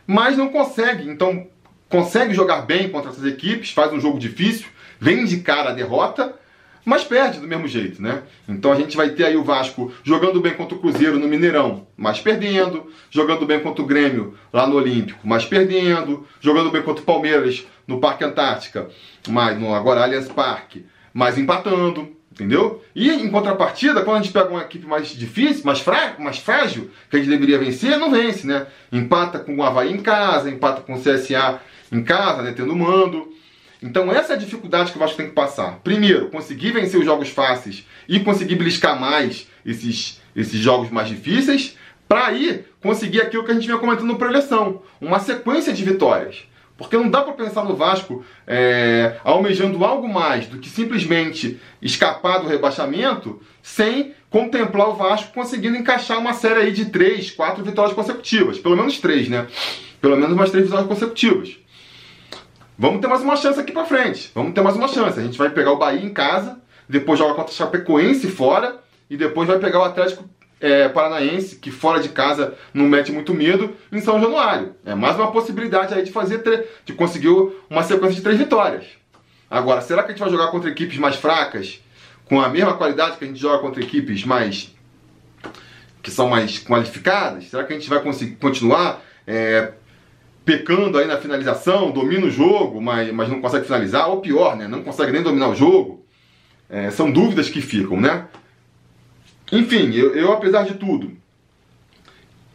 Mas 0.06 0.36
não 0.36 0.48
consegue, 0.48 1.08
então 1.08 1.46
consegue 1.88 2.34
jogar 2.34 2.62
bem 2.62 2.88
contra 2.88 3.10
essas 3.10 3.24
equipes, 3.24 3.70
faz 3.70 3.92
um 3.92 4.00
jogo 4.00 4.18
difícil, 4.18 4.66
vem 5.00 5.24
de 5.24 5.38
cara 5.38 5.70
a 5.70 5.74
derrota, 5.74 6.34
mas 6.84 7.04
perde 7.04 7.38
do 7.38 7.46
mesmo 7.46 7.68
jeito, 7.68 8.02
né? 8.02 8.22
Então 8.48 8.72
a 8.72 8.76
gente 8.76 8.96
vai 8.96 9.10
ter 9.10 9.24
aí 9.24 9.36
o 9.36 9.44
Vasco 9.44 9.92
jogando 10.02 10.40
bem 10.40 10.54
contra 10.54 10.76
o 10.76 10.80
Cruzeiro 10.80 11.18
no 11.18 11.28
Mineirão, 11.28 11.86
mas 11.96 12.20
perdendo, 12.20 12.86
jogando 13.10 13.46
bem 13.46 13.60
contra 13.60 13.82
o 13.82 13.86
Grêmio 13.86 14.34
lá 14.52 14.66
no 14.66 14.76
Olímpico, 14.76 15.20
mas 15.26 15.44
perdendo, 15.44 16.26
jogando 16.40 16.70
bem 16.70 16.82
contra 16.82 17.02
o 17.02 17.06
Palmeiras 17.06 17.64
no 17.86 18.00
Parque 18.00 18.24
Antártica, 18.24 18.88
mas 19.28 19.58
no 19.58 19.74
agora 19.74 20.02
Allianz 20.02 20.28
Parque, 20.28 20.84
mas 21.12 21.38
empatando, 21.38 22.08
entendeu? 22.32 22.82
E 22.94 23.10
em 23.10 23.30
contrapartida, 23.30 24.02
quando 24.02 24.16
a 24.16 24.22
gente 24.22 24.32
pega 24.32 24.48
uma 24.48 24.62
equipe 24.62 24.86
mais 24.86 25.08
difícil, 25.08 25.64
mais, 25.64 25.80
frá 25.80 26.16
mais 26.18 26.38
frágil, 26.38 26.90
que 27.10 27.16
a 27.16 27.18
gente 27.18 27.28
deveria 27.28 27.58
vencer, 27.58 27.98
não 27.98 28.10
vence, 28.10 28.46
né? 28.46 28.66
Empata 28.90 29.38
com 29.38 29.56
o 29.56 29.62
Havaí 29.62 29.92
em 29.92 30.00
casa, 30.00 30.50
empata 30.50 30.80
com 30.80 30.94
o 30.94 31.00
CSA 31.00 31.60
em 31.92 32.02
casa, 32.02 32.42
né, 32.42 32.52
tendo 32.56 32.74
mando. 32.74 33.30
Então 33.82 34.12
essa 34.12 34.34
é 34.34 34.36
a 34.36 34.38
dificuldade 34.38 34.92
que 34.92 34.96
o 34.96 35.00
Vasco 35.00 35.16
tem 35.16 35.26
que 35.26 35.34
passar. 35.34 35.80
Primeiro, 35.82 36.28
conseguir 36.28 36.70
vencer 36.70 37.00
os 37.00 37.06
jogos 37.06 37.28
fáceis 37.28 37.86
e 38.08 38.20
conseguir 38.20 38.54
beliscar 38.54 38.98
mais 39.00 39.48
esses, 39.66 40.20
esses 40.36 40.58
jogos 40.60 40.90
mais 40.90 41.08
difíceis 41.08 41.76
para 42.08 42.26
aí 42.26 42.64
conseguir 42.82 43.22
aquilo 43.22 43.42
que 43.44 43.50
a 43.50 43.54
gente 43.54 43.66
vinha 43.66 43.78
comentando 43.78 44.06
no 44.06 44.16
pré-eleição, 44.16 44.82
uma 45.00 45.18
sequência 45.18 45.72
de 45.72 45.82
vitórias. 45.82 46.44
Porque 46.76 46.96
não 46.96 47.08
dá 47.08 47.22
para 47.22 47.32
pensar 47.32 47.64
no 47.64 47.76
Vasco 47.76 48.24
é, 48.46 49.16
almejando 49.24 49.84
algo 49.84 50.08
mais 50.08 50.46
do 50.46 50.58
que 50.58 50.68
simplesmente 50.68 51.60
escapar 51.80 52.38
do 52.38 52.48
rebaixamento 52.48 53.40
sem 53.62 54.14
contemplar 54.28 54.88
o 54.88 54.94
Vasco 54.94 55.32
conseguindo 55.32 55.76
encaixar 55.76 56.18
uma 56.18 56.32
série 56.32 56.60
aí 56.60 56.72
de 56.72 56.86
três, 56.86 57.30
quatro 57.30 57.64
vitórias 57.64 57.94
consecutivas. 57.94 58.58
Pelo 58.58 58.76
menos 58.76 58.98
três, 58.98 59.28
né? 59.28 59.46
Pelo 60.00 60.16
menos 60.16 60.32
umas 60.34 60.50
três 60.50 60.64
vitórias 60.64 60.88
consecutivas. 60.88 61.56
Vamos 62.82 63.00
ter 63.00 63.06
mais 63.06 63.22
uma 63.22 63.36
chance 63.36 63.60
aqui 63.60 63.70
pra 63.70 63.84
frente. 63.84 64.32
Vamos 64.34 64.54
ter 64.54 64.60
mais 64.60 64.74
uma 64.74 64.88
chance. 64.88 65.16
A 65.16 65.22
gente 65.22 65.38
vai 65.38 65.48
pegar 65.50 65.70
o 65.70 65.76
Bahia 65.76 66.04
em 66.04 66.12
casa, 66.12 66.60
depois 66.88 67.16
joga 67.16 67.32
contra 67.34 67.52
o 67.52 67.54
Chapecoense 67.54 68.26
fora 68.26 68.76
e 69.08 69.16
depois 69.16 69.46
vai 69.46 69.60
pegar 69.60 69.78
o 69.78 69.84
Atlético 69.84 70.28
é, 70.60 70.88
Paranaense, 70.88 71.60
que 71.60 71.70
fora 71.70 72.00
de 72.00 72.08
casa 72.08 72.54
não 72.74 72.88
mete 72.88 73.12
muito 73.12 73.32
medo, 73.32 73.72
em 73.92 74.00
São 74.00 74.20
Januário. 74.20 74.74
É 74.84 74.96
mais 74.96 75.14
uma 75.14 75.30
possibilidade 75.30 75.94
aí 75.94 76.02
de 76.02 76.10
fazer 76.10 76.42
de 76.84 76.92
conseguir 76.92 77.28
uma 77.70 77.84
sequência 77.84 78.16
de 78.16 78.20
três 78.20 78.36
vitórias. 78.36 78.84
Agora, 79.48 79.80
será 79.80 80.02
que 80.02 80.08
a 80.08 80.10
gente 80.14 80.20
vai 80.20 80.30
jogar 80.30 80.48
contra 80.48 80.68
equipes 80.68 80.98
mais 80.98 81.14
fracas, 81.14 81.80
com 82.24 82.40
a 82.40 82.48
mesma 82.48 82.74
qualidade 82.74 83.16
que 83.16 83.24
a 83.24 83.28
gente 83.28 83.38
joga 83.38 83.60
contra 83.60 83.80
equipes 83.80 84.24
mais 84.24 84.74
que 86.02 86.10
são 86.10 86.28
mais 86.28 86.58
qualificadas? 86.58 87.44
Será 87.44 87.62
que 87.62 87.72
a 87.72 87.78
gente 87.78 87.88
vai 87.88 88.00
conseguir 88.00 88.34
continuar 88.40 89.00
é, 89.24 89.72
pecando 90.44 90.98
aí 90.98 91.06
na 91.06 91.18
finalização, 91.18 91.90
domina 91.90 92.26
o 92.26 92.30
jogo, 92.30 92.80
mas, 92.80 93.12
mas 93.12 93.28
não 93.28 93.40
consegue 93.40 93.64
finalizar, 93.64 94.08
ou 94.08 94.20
pior, 94.20 94.56
né, 94.56 94.66
não 94.66 94.82
consegue 94.82 95.12
nem 95.12 95.22
dominar 95.22 95.48
o 95.48 95.54
jogo. 95.54 96.04
É, 96.68 96.90
são 96.90 97.10
dúvidas 97.10 97.48
que 97.48 97.60
ficam, 97.60 98.00
né? 98.00 98.26
Enfim, 99.52 99.92
eu, 99.92 100.14
eu, 100.14 100.32
apesar 100.32 100.64
de 100.64 100.74
tudo, 100.74 101.12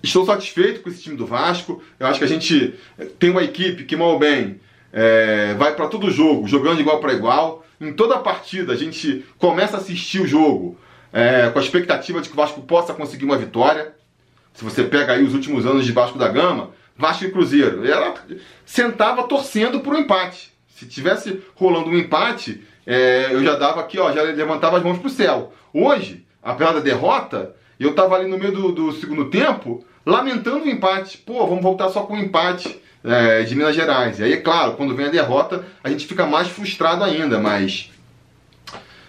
estou 0.01 0.25
satisfeito 0.25 0.81
com 0.81 0.89
esse 0.89 1.03
time 1.03 1.15
do 1.15 1.27
Vasco. 1.27 1.81
Eu 1.99 2.07
acho 2.07 2.17
que 2.17 2.25
a 2.25 2.27
gente 2.27 2.73
tem 3.19 3.29
uma 3.29 3.43
equipe 3.43 3.83
que, 3.83 3.95
mal 3.95 4.13
ou 4.13 4.19
bem, 4.19 4.59
é, 4.91 5.53
vai 5.53 5.75
para 5.75 5.87
todo 5.87 6.09
jogo, 6.09 6.47
jogando 6.47 6.81
igual 6.81 6.99
para 6.99 7.13
igual. 7.13 7.63
Em 7.79 7.93
toda 7.93 8.17
partida, 8.17 8.73
a 8.73 8.75
gente 8.75 9.23
começa 9.37 9.77
a 9.77 9.79
assistir 9.79 10.21
o 10.21 10.27
jogo 10.27 10.75
é, 11.13 11.49
com 11.51 11.59
a 11.59 11.61
expectativa 11.61 12.19
de 12.19 12.29
que 12.29 12.33
o 12.33 12.37
Vasco 12.37 12.61
possa 12.61 12.93
conseguir 12.95 13.25
uma 13.25 13.37
vitória. 13.37 13.93
Se 14.53 14.63
você 14.63 14.83
pega 14.83 15.13
aí 15.13 15.23
os 15.23 15.35
últimos 15.35 15.67
anos 15.67 15.85
de 15.85 15.91
Vasco 15.91 16.17
da 16.17 16.27
Gama, 16.27 16.71
Vasco 16.97 17.25
e 17.25 17.31
Cruzeiro. 17.31 17.85
Ela 17.85 18.13
sentava 18.65 19.23
torcendo 19.23 19.79
por 19.79 19.93
um 19.93 19.99
empate. 19.99 20.53
Se 20.67 20.85
tivesse 20.85 21.41
rolando 21.55 21.89
um 21.89 21.97
empate, 21.97 22.63
é, 22.85 23.27
eu 23.31 23.43
já 23.43 23.55
dava 23.55 23.81
aqui, 23.81 23.99
ó, 23.99 24.11
já 24.11 24.21
levantava 24.21 24.77
as 24.77 24.83
mãos 24.83 24.97
pro 24.97 25.09
céu. 25.09 25.53
Hoje, 25.73 26.25
apesar 26.41 26.73
da 26.73 26.79
derrota, 26.79 27.55
eu 27.79 27.93
tava 27.93 28.15
ali 28.15 28.29
no 28.29 28.37
meio 28.37 28.51
do, 28.51 28.71
do 28.71 28.91
segundo 28.93 29.29
tempo, 29.29 29.85
lamentando 30.05 30.65
o 30.65 30.69
empate. 30.69 31.17
Pô, 31.17 31.45
vamos 31.45 31.63
voltar 31.63 31.89
só 31.89 32.03
com 32.03 32.13
o 32.13 32.19
empate 32.19 32.81
é, 33.03 33.43
de 33.43 33.55
Minas 33.55 33.75
Gerais. 33.75 34.19
E 34.19 34.23
aí, 34.23 34.33
é 34.33 34.37
claro, 34.37 34.73
quando 34.73 34.95
vem 34.95 35.07
a 35.07 35.11
derrota, 35.11 35.65
a 35.83 35.89
gente 35.89 36.07
fica 36.07 36.25
mais 36.25 36.47
frustrado 36.47 37.03
ainda, 37.03 37.39
mas. 37.39 37.91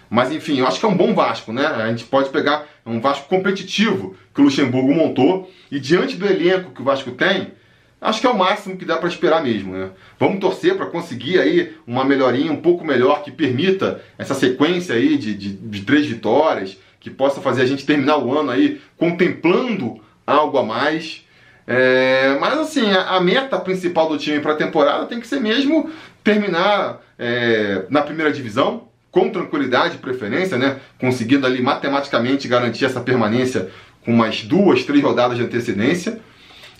Mas 0.09 0.31
enfim, 0.31 0.57
eu 0.57 0.67
acho 0.67 0.79
que 0.79 0.85
é 0.85 0.89
um 0.89 0.97
bom 0.97 1.13
Vasco, 1.13 1.53
né? 1.53 1.67
A 1.67 1.87
gente 1.89 2.05
pode 2.05 2.29
pegar 2.29 2.65
um 2.83 2.99
Vasco 2.99 3.29
competitivo 3.29 4.15
que 4.33 4.41
o 4.41 4.45
Luxemburgo 4.45 4.93
montou 4.93 5.51
e 5.71 5.79
diante 5.79 6.15
do 6.15 6.25
elenco 6.25 6.71
que 6.71 6.81
o 6.81 6.85
Vasco 6.85 7.11
tem, 7.11 7.51
Acho 8.01 8.21
que 8.21 8.27
é 8.27 8.29
o 8.29 8.37
máximo 8.37 8.77
que 8.77 8.85
dá 8.85 8.95
para 8.95 9.09
esperar 9.09 9.43
mesmo, 9.43 9.73
né? 9.73 9.89
Vamos 10.17 10.39
torcer 10.39 10.75
para 10.77 10.85
conseguir 10.85 11.37
aí 11.39 11.75
uma 11.85 12.05
melhorinha 12.05 12.51
um 12.51 12.61
pouco 12.61 12.85
melhor 12.85 13.23
que 13.23 13.31
permita 13.31 14.01
essa 14.17 14.33
sequência 14.33 14.95
aí 14.95 15.17
de, 15.17 15.33
de, 15.33 15.51
de, 15.51 15.81
três 15.81 16.05
vitórias, 16.05 16.77
que 16.99 17.09
possa 17.09 17.41
fazer 17.41 17.63
a 17.63 17.65
gente 17.65 17.85
terminar 17.85 18.17
o 18.17 18.37
ano 18.37 18.51
aí 18.51 18.81
contemplando 18.97 20.01
algo 20.25 20.57
a 20.57 20.63
mais. 20.63 21.25
É, 21.67 22.37
mas 22.39 22.57
assim, 22.57 22.89
a, 22.89 23.17
a, 23.17 23.21
meta 23.21 23.59
principal 23.59 24.07
do 24.07 24.17
time 24.17 24.39
para 24.39 24.53
a 24.53 24.57
temporada 24.57 25.05
tem 25.05 25.19
que 25.19 25.27
ser 25.27 25.41
mesmo 25.41 25.89
terminar 26.23 27.01
é, 27.17 27.85
na 27.89 28.01
primeira 28.01 28.31
divisão, 28.31 28.87
com 29.11 29.29
tranquilidade 29.29 29.95
e 29.95 29.99
preferência, 29.99 30.57
né? 30.57 30.79
Conseguindo 30.99 31.45
ali 31.45 31.61
matematicamente 31.61 32.47
garantir 32.47 32.85
essa 32.85 33.01
permanência 33.01 33.69
com 34.05 34.13
umas 34.13 34.43
duas, 34.43 34.83
três 34.85 35.03
rodadas 35.03 35.37
de 35.37 35.43
antecedência. 35.43 36.19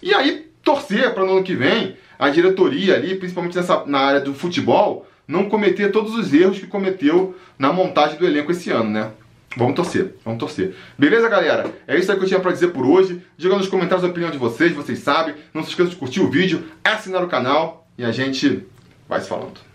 E 0.01 0.13
aí 0.13 0.48
torcer 0.69 1.13
para 1.15 1.25
no 1.25 1.31
ano 1.31 1.43
que 1.43 1.55
vem 1.55 1.97
a 2.19 2.29
diretoria 2.29 2.93
ali, 2.93 3.15
principalmente 3.15 3.57
nessa, 3.57 3.85
na 3.85 3.99
área 3.99 4.21
do 4.21 4.35
futebol, 4.35 5.07
não 5.27 5.49
cometer 5.49 5.91
todos 5.91 6.13
os 6.13 6.31
erros 6.31 6.59
que 6.59 6.67
cometeu 6.67 7.35
na 7.57 7.73
montagem 7.73 8.19
do 8.19 8.25
elenco 8.25 8.51
esse 8.51 8.69
ano, 8.69 8.89
né? 8.91 9.11
Vamos 9.57 9.73
torcer, 9.73 10.13
vamos 10.23 10.39
torcer. 10.39 10.75
Beleza, 10.95 11.27
galera? 11.27 11.71
É 11.87 11.97
isso 11.97 12.11
aí 12.11 12.17
que 12.17 12.23
eu 12.23 12.27
tinha 12.27 12.39
para 12.39 12.51
dizer 12.51 12.67
por 12.67 12.85
hoje. 12.85 13.19
Diga 13.35 13.55
nos 13.55 13.67
comentários 13.67 14.05
a 14.05 14.09
opinião 14.09 14.29
de 14.29 14.37
vocês, 14.37 14.73
vocês 14.73 14.99
sabem. 14.99 15.33
Não 15.51 15.63
se 15.63 15.69
esqueça 15.69 15.89
de 15.89 15.95
curtir 15.95 16.19
o 16.21 16.29
vídeo, 16.29 16.63
assinar 16.83 17.23
o 17.23 17.27
canal 17.27 17.87
e 17.97 18.05
a 18.05 18.11
gente 18.11 18.63
vai 19.07 19.19
se 19.21 19.27
falando. 19.27 19.68